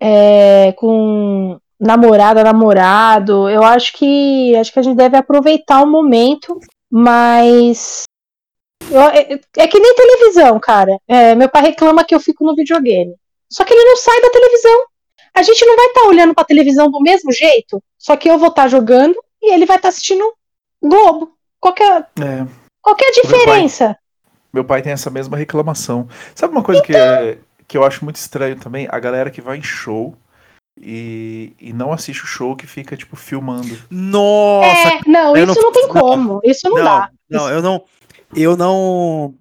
é, 0.01 0.73
com 0.73 1.57
namorada, 1.79 2.43
namorado, 2.43 3.49
eu 3.49 3.63
acho 3.63 3.93
que 3.93 4.57
acho 4.57 4.73
que 4.73 4.81
a 4.81 4.83
gente 4.83 4.97
deve 4.97 5.17
aproveitar 5.17 5.83
o 5.83 5.87
momento, 5.87 6.59
mas 6.91 8.03
eu- 8.91 9.01
é, 9.03 9.41
é 9.59 9.69
que 9.69 9.79
nem 9.79 9.95
televisão, 9.95 10.59
cara. 10.59 10.99
É, 11.09 11.35
meu 11.37 11.49
pai 11.49 11.63
reclama 11.63 12.05
que 12.05 12.15
eu 12.15 12.21
fico 12.21 12.45
no 12.45 12.57
videogame. 12.57 13.15
Só 13.49 13.65
que 13.65 13.73
ele 13.73 13.85
não 13.85 13.97
sai 13.97 14.21
da 14.21 14.31
televisão. 14.31 14.85
A 15.35 15.43
gente 15.43 15.65
não 15.65 15.77
vai 15.77 15.87
estar 15.87 16.03
olhando 16.09 16.35
pra 16.35 16.45
televisão 16.45 16.91
do 16.91 17.01
mesmo 17.01 17.33
jeito, 17.33 17.83
só 18.01 18.17
que 18.17 18.29
eu 18.31 18.39
vou 18.39 18.49
estar 18.49 18.67
jogando 18.67 19.15
e 19.43 19.53
ele 19.53 19.67
vai 19.67 19.77
estar 19.77 19.89
assistindo 19.91 20.25
Globo. 20.83 21.35
Qual 21.61 21.75
que 21.75 21.83
é, 21.83 21.99
É, 21.99 22.47
qual 22.81 22.97
que 22.97 23.05
é 23.05 23.09
a 23.09 23.13
Meu 23.13 23.23
pai- 23.31 23.39
diferença? 23.39 23.97
meu 24.53 24.65
pai 24.65 24.81
tem 24.83 24.93
essa 24.93 25.11
mesma 25.11 25.37
reclamação. 25.37 26.09
Sabe 26.35 26.53
uma 26.55 26.63
coisa 26.63 26.83
que, 26.83 26.97
é, 26.97 27.39
que 27.69 27.77
eu 27.77 27.85
acho 27.85 28.03
muito 28.03 28.17
estranho 28.17 28.59
também? 28.59 28.89
A 28.91 28.99
galera 28.99 29.31
que 29.31 29.43
vai 29.43 29.59
em 29.59 29.63
show 29.63 30.17
e, 30.81 31.53
e 31.61 31.73
não 31.75 31.93
assiste 31.93 32.25
o 32.25 32.27
show 32.27 32.57
que 32.57 32.67
fica, 32.67 32.97
tipo, 32.97 33.15
filmando. 33.17 33.79
Nossa, 33.91 34.89
é, 34.89 35.01
não, 35.07 35.37
eu 35.37 35.45
isso 35.45 35.55
não- 35.55 35.63
não, 35.65 35.73
tem 35.73 35.89
como. 35.89 36.41
Isso 36.43 36.69
não, 36.71 36.77
não, 36.79 36.85
dá. 36.85 37.11
não, 37.29 37.49
eu 37.51 37.63
não. 37.63 37.85
Eu 38.35 38.57
não. 38.57 39.35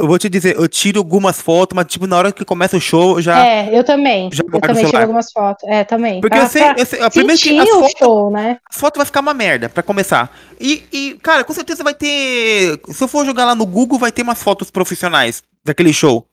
Eu 0.00 0.06
vou 0.06 0.18
te 0.18 0.30
dizer, 0.30 0.56
eu 0.56 0.66
tiro 0.66 0.98
algumas 0.98 1.42
fotos, 1.42 1.76
mas 1.76 1.84
tipo, 1.86 2.06
na 2.06 2.16
hora 2.16 2.32
que 2.32 2.42
começa 2.42 2.74
o 2.76 2.80
show, 2.80 3.18
eu 3.18 3.22
já. 3.22 3.46
É, 3.46 3.78
eu 3.78 3.84
também. 3.84 4.30
já 4.32 4.42
Eu 4.50 4.60
também 4.60 4.86
tiro 4.86 4.96
algumas 4.98 5.30
fotos. 5.30 5.68
É, 5.68 5.84
também. 5.84 6.20
Porque 6.22 6.34
Pra- 6.36 6.46
eu 6.46 6.48
sei, 6.48 6.62
eu 6.78 6.86
sei 6.86 7.02
a 7.02 7.10
primeira 7.10 7.38
que 7.40 7.48
sentir 7.50 7.60
a 7.60 7.76
o 7.76 7.80
foto, 7.82 7.98
show, 7.98 8.30
né? 8.30 8.58
a 8.68 8.72
foto 8.72 8.96
vai 8.96 9.04
ficar 9.04 9.20
uma 9.20 9.34
merda, 9.34 9.68
pra 9.68 9.82
começar. 9.82 10.34
E, 10.58 10.82
e, 10.90 11.14
cara, 11.22 11.44
com 11.44 11.52
certeza 11.52 11.84
vai 11.84 11.92
ter. 11.92 12.80
Se 12.88 13.04
eu 13.04 13.08
for 13.08 13.26
jogar 13.26 13.44
lá 13.44 13.54
no 13.54 13.66
Google, 13.66 13.98
vai 13.98 14.10
ter 14.10 14.22
umas 14.22 14.42
fotos 14.42 14.70
profissionais 14.70 15.42
daquele 15.62 15.92
show. 15.92 16.24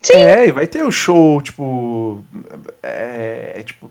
Sim. 0.00 0.14
É, 0.14 0.46
e 0.48 0.52
vai 0.52 0.66
ter 0.66 0.82
o 0.82 0.90
show, 0.90 1.42
tipo. 1.42 2.24
É, 2.82 3.56
é, 3.56 3.62
tipo. 3.62 3.90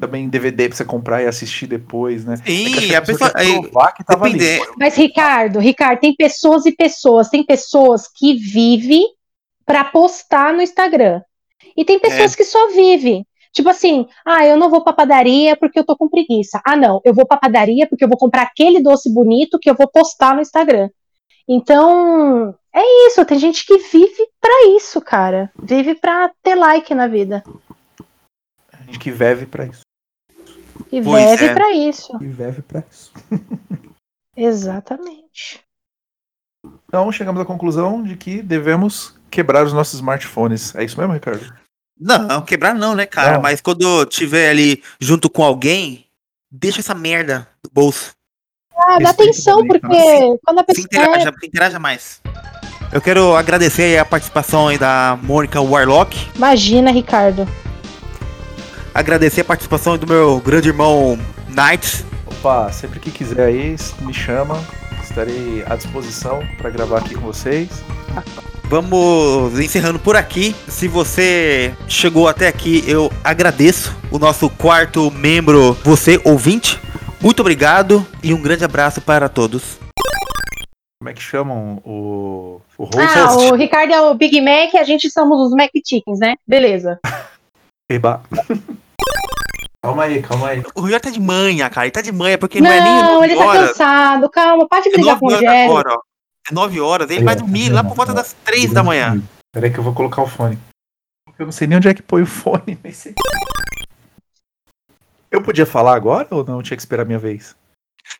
Também 0.00 0.28
DVD 0.28 0.68
pra 0.68 0.76
você 0.76 0.84
comprar 0.84 1.22
e 1.22 1.26
assistir 1.26 1.66
depois, 1.66 2.24
né? 2.24 2.34
É 2.34 2.36
Sim, 2.50 2.72
que 2.72 2.94
a 2.94 3.00
pessoa. 3.02 3.30
provar 3.30 3.92
que 3.92 4.04
tava 4.04 4.24
ali. 4.26 4.38
Mas, 4.78 4.96
Ricardo, 4.96 5.58
Ricardo, 5.60 6.00
tem 6.00 6.14
pessoas 6.14 6.66
e 6.66 6.72
pessoas. 6.72 7.28
Tem 7.28 7.44
pessoas 7.44 8.08
que 8.08 8.34
vivem 8.34 9.06
pra 9.64 9.84
postar 9.84 10.52
no 10.52 10.60
Instagram. 10.62 11.22
E 11.76 11.84
tem 11.84 11.98
pessoas 11.98 12.32
É. 12.34 12.36
que 12.36 12.44
só 12.44 12.68
vivem. 12.72 13.24
Tipo 13.52 13.68
assim, 13.70 14.06
ah, 14.26 14.44
eu 14.44 14.56
não 14.56 14.68
vou 14.68 14.82
pra 14.84 14.92
padaria 14.92 15.56
porque 15.56 15.78
eu 15.78 15.84
tô 15.84 15.96
com 15.96 16.08
preguiça. 16.08 16.60
Ah, 16.66 16.76
não, 16.76 17.00
eu 17.04 17.14
vou 17.14 17.26
pra 17.26 17.38
padaria 17.38 17.86
porque 17.88 18.04
eu 18.04 18.08
vou 18.08 18.18
comprar 18.18 18.42
aquele 18.42 18.80
doce 18.82 19.10
bonito 19.12 19.58
que 19.58 19.70
eu 19.70 19.74
vou 19.74 19.88
postar 19.88 20.34
no 20.34 20.42
Instagram. 20.42 20.90
Então, 21.48 22.54
é 22.74 23.06
isso. 23.06 23.24
Tem 23.24 23.38
gente 23.38 23.64
que 23.64 23.78
vive 23.78 24.28
pra 24.40 24.66
isso, 24.76 25.00
cara. 25.00 25.50
Vive 25.62 25.94
pra 25.94 26.30
ter 26.42 26.54
like 26.54 26.94
na 26.94 27.06
vida. 27.06 27.42
A 28.86 28.92
gente 28.92 28.98
que 28.98 29.10
vive 29.10 29.46
pra 29.46 29.66
isso. 29.66 29.80
E 30.92 31.02
Pois 31.02 31.30
vive 31.32 31.44
é. 31.46 31.54
pra 31.54 31.72
isso. 31.72 32.18
Que 32.18 32.26
vive 32.26 32.62
pra 32.62 32.84
isso. 32.90 33.12
Exatamente. 34.36 35.60
Então 36.84 37.10
chegamos 37.10 37.40
à 37.40 37.44
conclusão 37.44 38.02
de 38.02 38.16
que 38.16 38.42
devemos 38.42 39.14
quebrar 39.30 39.64
os 39.64 39.72
nossos 39.72 39.94
smartphones. 39.94 40.74
É 40.74 40.84
isso 40.84 40.98
mesmo, 40.98 41.12
Ricardo? 41.14 41.52
Não, 41.98 42.42
quebrar 42.42 42.74
não, 42.74 42.94
né, 42.94 43.06
cara? 43.06 43.34
Não. 43.34 43.42
Mas 43.42 43.60
quando 43.60 44.04
tiver 44.06 44.50
ali 44.50 44.82
junto 45.00 45.30
com 45.30 45.42
alguém, 45.42 46.06
deixa 46.50 46.80
essa 46.80 46.94
merda 46.94 47.48
do 47.64 47.70
bolso. 47.72 48.14
Ah, 48.76 48.98
dá 48.98 49.10
atenção, 49.10 49.58
também, 49.66 49.80
porque 49.80 49.96
cara. 49.96 50.38
quando 50.44 50.58
a 50.58 50.62
Se 50.62 50.66
pessoa. 50.66 50.84
é, 50.84 51.08
interaja, 51.08 51.34
se 51.40 51.46
interaja 51.46 51.78
mais. 51.78 52.20
Eu 52.92 53.00
quero 53.00 53.34
agradecer 53.34 53.82
aí 53.82 53.98
a 53.98 54.04
participação 54.04 54.68
aí 54.68 54.76
da 54.78 55.18
Mônica 55.22 55.60
Warlock. 55.60 56.14
Imagina, 56.36 56.90
Ricardo. 56.90 57.46
Agradecer 58.96 59.42
a 59.42 59.44
participação 59.44 59.98
do 59.98 60.06
meu 60.06 60.40
grande 60.40 60.68
irmão 60.68 61.18
Knight. 61.50 62.02
Opa, 62.24 62.72
sempre 62.72 62.98
que 62.98 63.10
quiser 63.10 63.44
aí, 63.44 63.76
me 64.00 64.14
chama. 64.14 64.58
Estarei 65.02 65.62
à 65.66 65.76
disposição 65.76 66.42
para 66.56 66.70
gravar 66.70 67.00
aqui 67.00 67.14
com 67.14 67.20
vocês. 67.20 67.68
Vamos 68.64 69.60
encerrando 69.60 69.98
por 69.98 70.16
aqui. 70.16 70.56
Se 70.66 70.88
você 70.88 71.74
chegou 71.86 72.26
até 72.26 72.48
aqui, 72.48 72.82
eu 72.86 73.12
agradeço 73.22 73.94
o 74.10 74.18
nosso 74.18 74.48
quarto 74.48 75.10
membro, 75.10 75.74
você 75.84 76.18
ouvinte. 76.24 76.80
Muito 77.20 77.40
obrigado 77.40 78.04
e 78.22 78.32
um 78.32 78.40
grande 78.40 78.64
abraço 78.64 79.02
para 79.02 79.28
todos. 79.28 79.78
Como 80.98 81.10
é 81.10 81.12
que 81.12 81.22
chamam 81.22 81.82
o, 81.84 82.62
o 82.78 82.84
host? 82.84 83.18
Ah, 83.18 83.36
o 83.36 83.54
Ricardo 83.56 83.92
é 83.92 84.00
o 84.00 84.14
Big 84.14 84.40
Mac 84.40 84.72
e 84.72 84.78
a 84.78 84.84
gente 84.84 85.10
somos 85.10 85.38
os 85.38 85.50
Mac 85.50 85.70
Chickens, 85.86 86.18
né? 86.18 86.36
Beleza. 86.48 86.98
Eba. 87.92 88.22
calma 89.86 90.04
aí, 90.04 90.22
calma 90.22 90.48
aí. 90.48 90.62
O 90.74 90.80
Rogério 90.80 91.02
tá 91.02 91.10
de 91.10 91.20
manhã, 91.20 91.68
cara. 91.70 91.86
Ele 91.86 91.92
tá 91.92 92.00
de 92.02 92.12
manhã 92.12 92.36
porque 92.38 92.60
não, 92.60 92.70
é 92.70 92.80
nem 92.80 93.02
Não, 93.02 93.24
ele 93.24 93.36
tá 93.36 93.44
horas. 93.46 93.68
cansado. 93.70 94.30
Calma, 94.30 94.68
pode 94.68 94.88
É 94.88 94.92
brigar 94.92 95.06
nove 95.06 95.20
com 95.20 95.26
o 95.26 95.28
horas 95.30 95.40
Rogério. 95.44 95.70
agora, 95.70 95.94
ó. 95.94 96.00
É 96.48 96.54
nove 96.54 96.80
horas. 96.80 97.10
Ele 97.10 97.24
vai 97.24 97.36
dormir 97.36 97.70
lá 97.70 97.82
por 97.84 97.94
volta 97.94 98.12
das 98.14 98.32
três 98.44 98.72
da 98.72 98.82
manhã. 98.82 99.20
Peraí 99.52 99.70
que 99.72 99.78
eu 99.78 99.84
vou 99.84 99.94
colocar 99.94 100.22
o 100.22 100.26
fone. 100.26 100.58
Eu 101.38 101.46
não 101.46 101.52
sei 101.52 101.66
nem 101.66 101.76
onde 101.78 101.88
é 101.88 101.94
que 101.94 102.02
põe 102.02 102.22
o 102.22 102.26
fone. 102.26 102.78
sei. 102.92 103.14
Eu 105.30 105.42
podia 105.42 105.66
falar 105.66 105.94
agora 105.94 106.26
ou 106.30 106.44
não? 106.44 106.62
Tinha 106.62 106.76
que 106.76 106.82
esperar 106.82 107.02
a 107.02 107.06
minha 107.06 107.18
vez? 107.18 107.54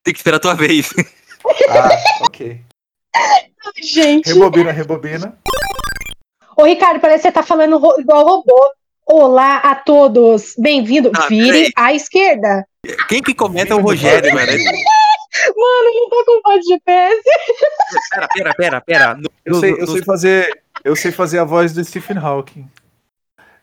Tem 0.03 0.13
que 0.13 0.19
esperar 0.19 0.37
a 0.37 0.41
tua 0.41 0.55
vez. 0.55 0.93
Ah, 1.71 2.25
ok. 2.27 2.61
Gente. 3.81 4.33
Rebobina, 4.33 4.73
rebobina. 4.73 5.39
Ô, 6.57 6.65
Ricardo, 6.65 6.99
parece 6.99 7.23
que 7.23 7.29
você 7.29 7.33
tá 7.33 7.43
falando 7.45 7.79
ro- 7.79 7.95
igual 8.01 8.25
robô. 8.27 8.73
Olá 9.07 9.59
a 9.59 9.75
todos. 9.77 10.55
Bem-vindo. 10.59 11.13
Ah, 11.15 11.29
Vire 11.29 11.71
à 11.77 11.95
esquerda. 11.95 12.67
Quem 13.09 13.23
que 13.23 13.35
comenta 13.35 13.73
é 13.73 13.77
o 13.77 13.81
Rogério, 13.81 14.35
mano. 14.35 14.47
Mano, 15.55 15.91
não 15.95 16.09
tô 16.09 16.25
com 16.25 16.41
voz 16.43 16.63
de 16.65 16.69
GPS. 16.73 17.23
Pera, 18.11 18.29
pera, 18.35 18.55
pera, 18.55 18.81
pera. 18.81 19.15
No- 19.17 19.29
Eu 19.45 19.53
no- 19.53 19.61
sei, 19.61 19.73
no- 19.73 19.79
eu 19.81 19.87
sei 19.87 20.03
fazer. 20.03 20.63
Eu 20.83 20.97
sei 20.97 21.13
fazer 21.13 21.39
a 21.39 21.45
voz 21.45 21.75
do 21.75 21.85
Stephen 21.85 22.17
Hawking. 22.17 22.67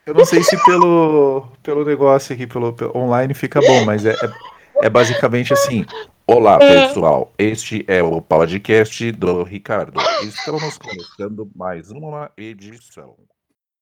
Eu 0.06 0.14
não 0.14 0.24
sei 0.24 0.40
se 0.44 0.56
pelo, 0.64 1.48
pelo 1.64 1.84
negócio 1.84 2.32
aqui, 2.32 2.46
pelo, 2.46 2.72
pelo 2.74 2.96
online 2.96 3.34
fica 3.34 3.60
bom, 3.60 3.84
mas 3.84 4.06
é, 4.06 4.12
é, 4.12 4.86
é 4.86 4.88
basicamente 4.90 5.52
assim. 5.52 5.84
Olá, 6.28 6.58
pessoal. 6.60 7.32
Este 7.36 7.84
é 7.88 8.00
o 8.02 8.20
podcast 8.22 9.10
do 9.10 9.42
Ricardo. 9.42 10.00
Estamos 10.22 10.78
começando 10.78 11.50
mais 11.56 11.90
uma 11.90 12.30
edição. 12.36 13.16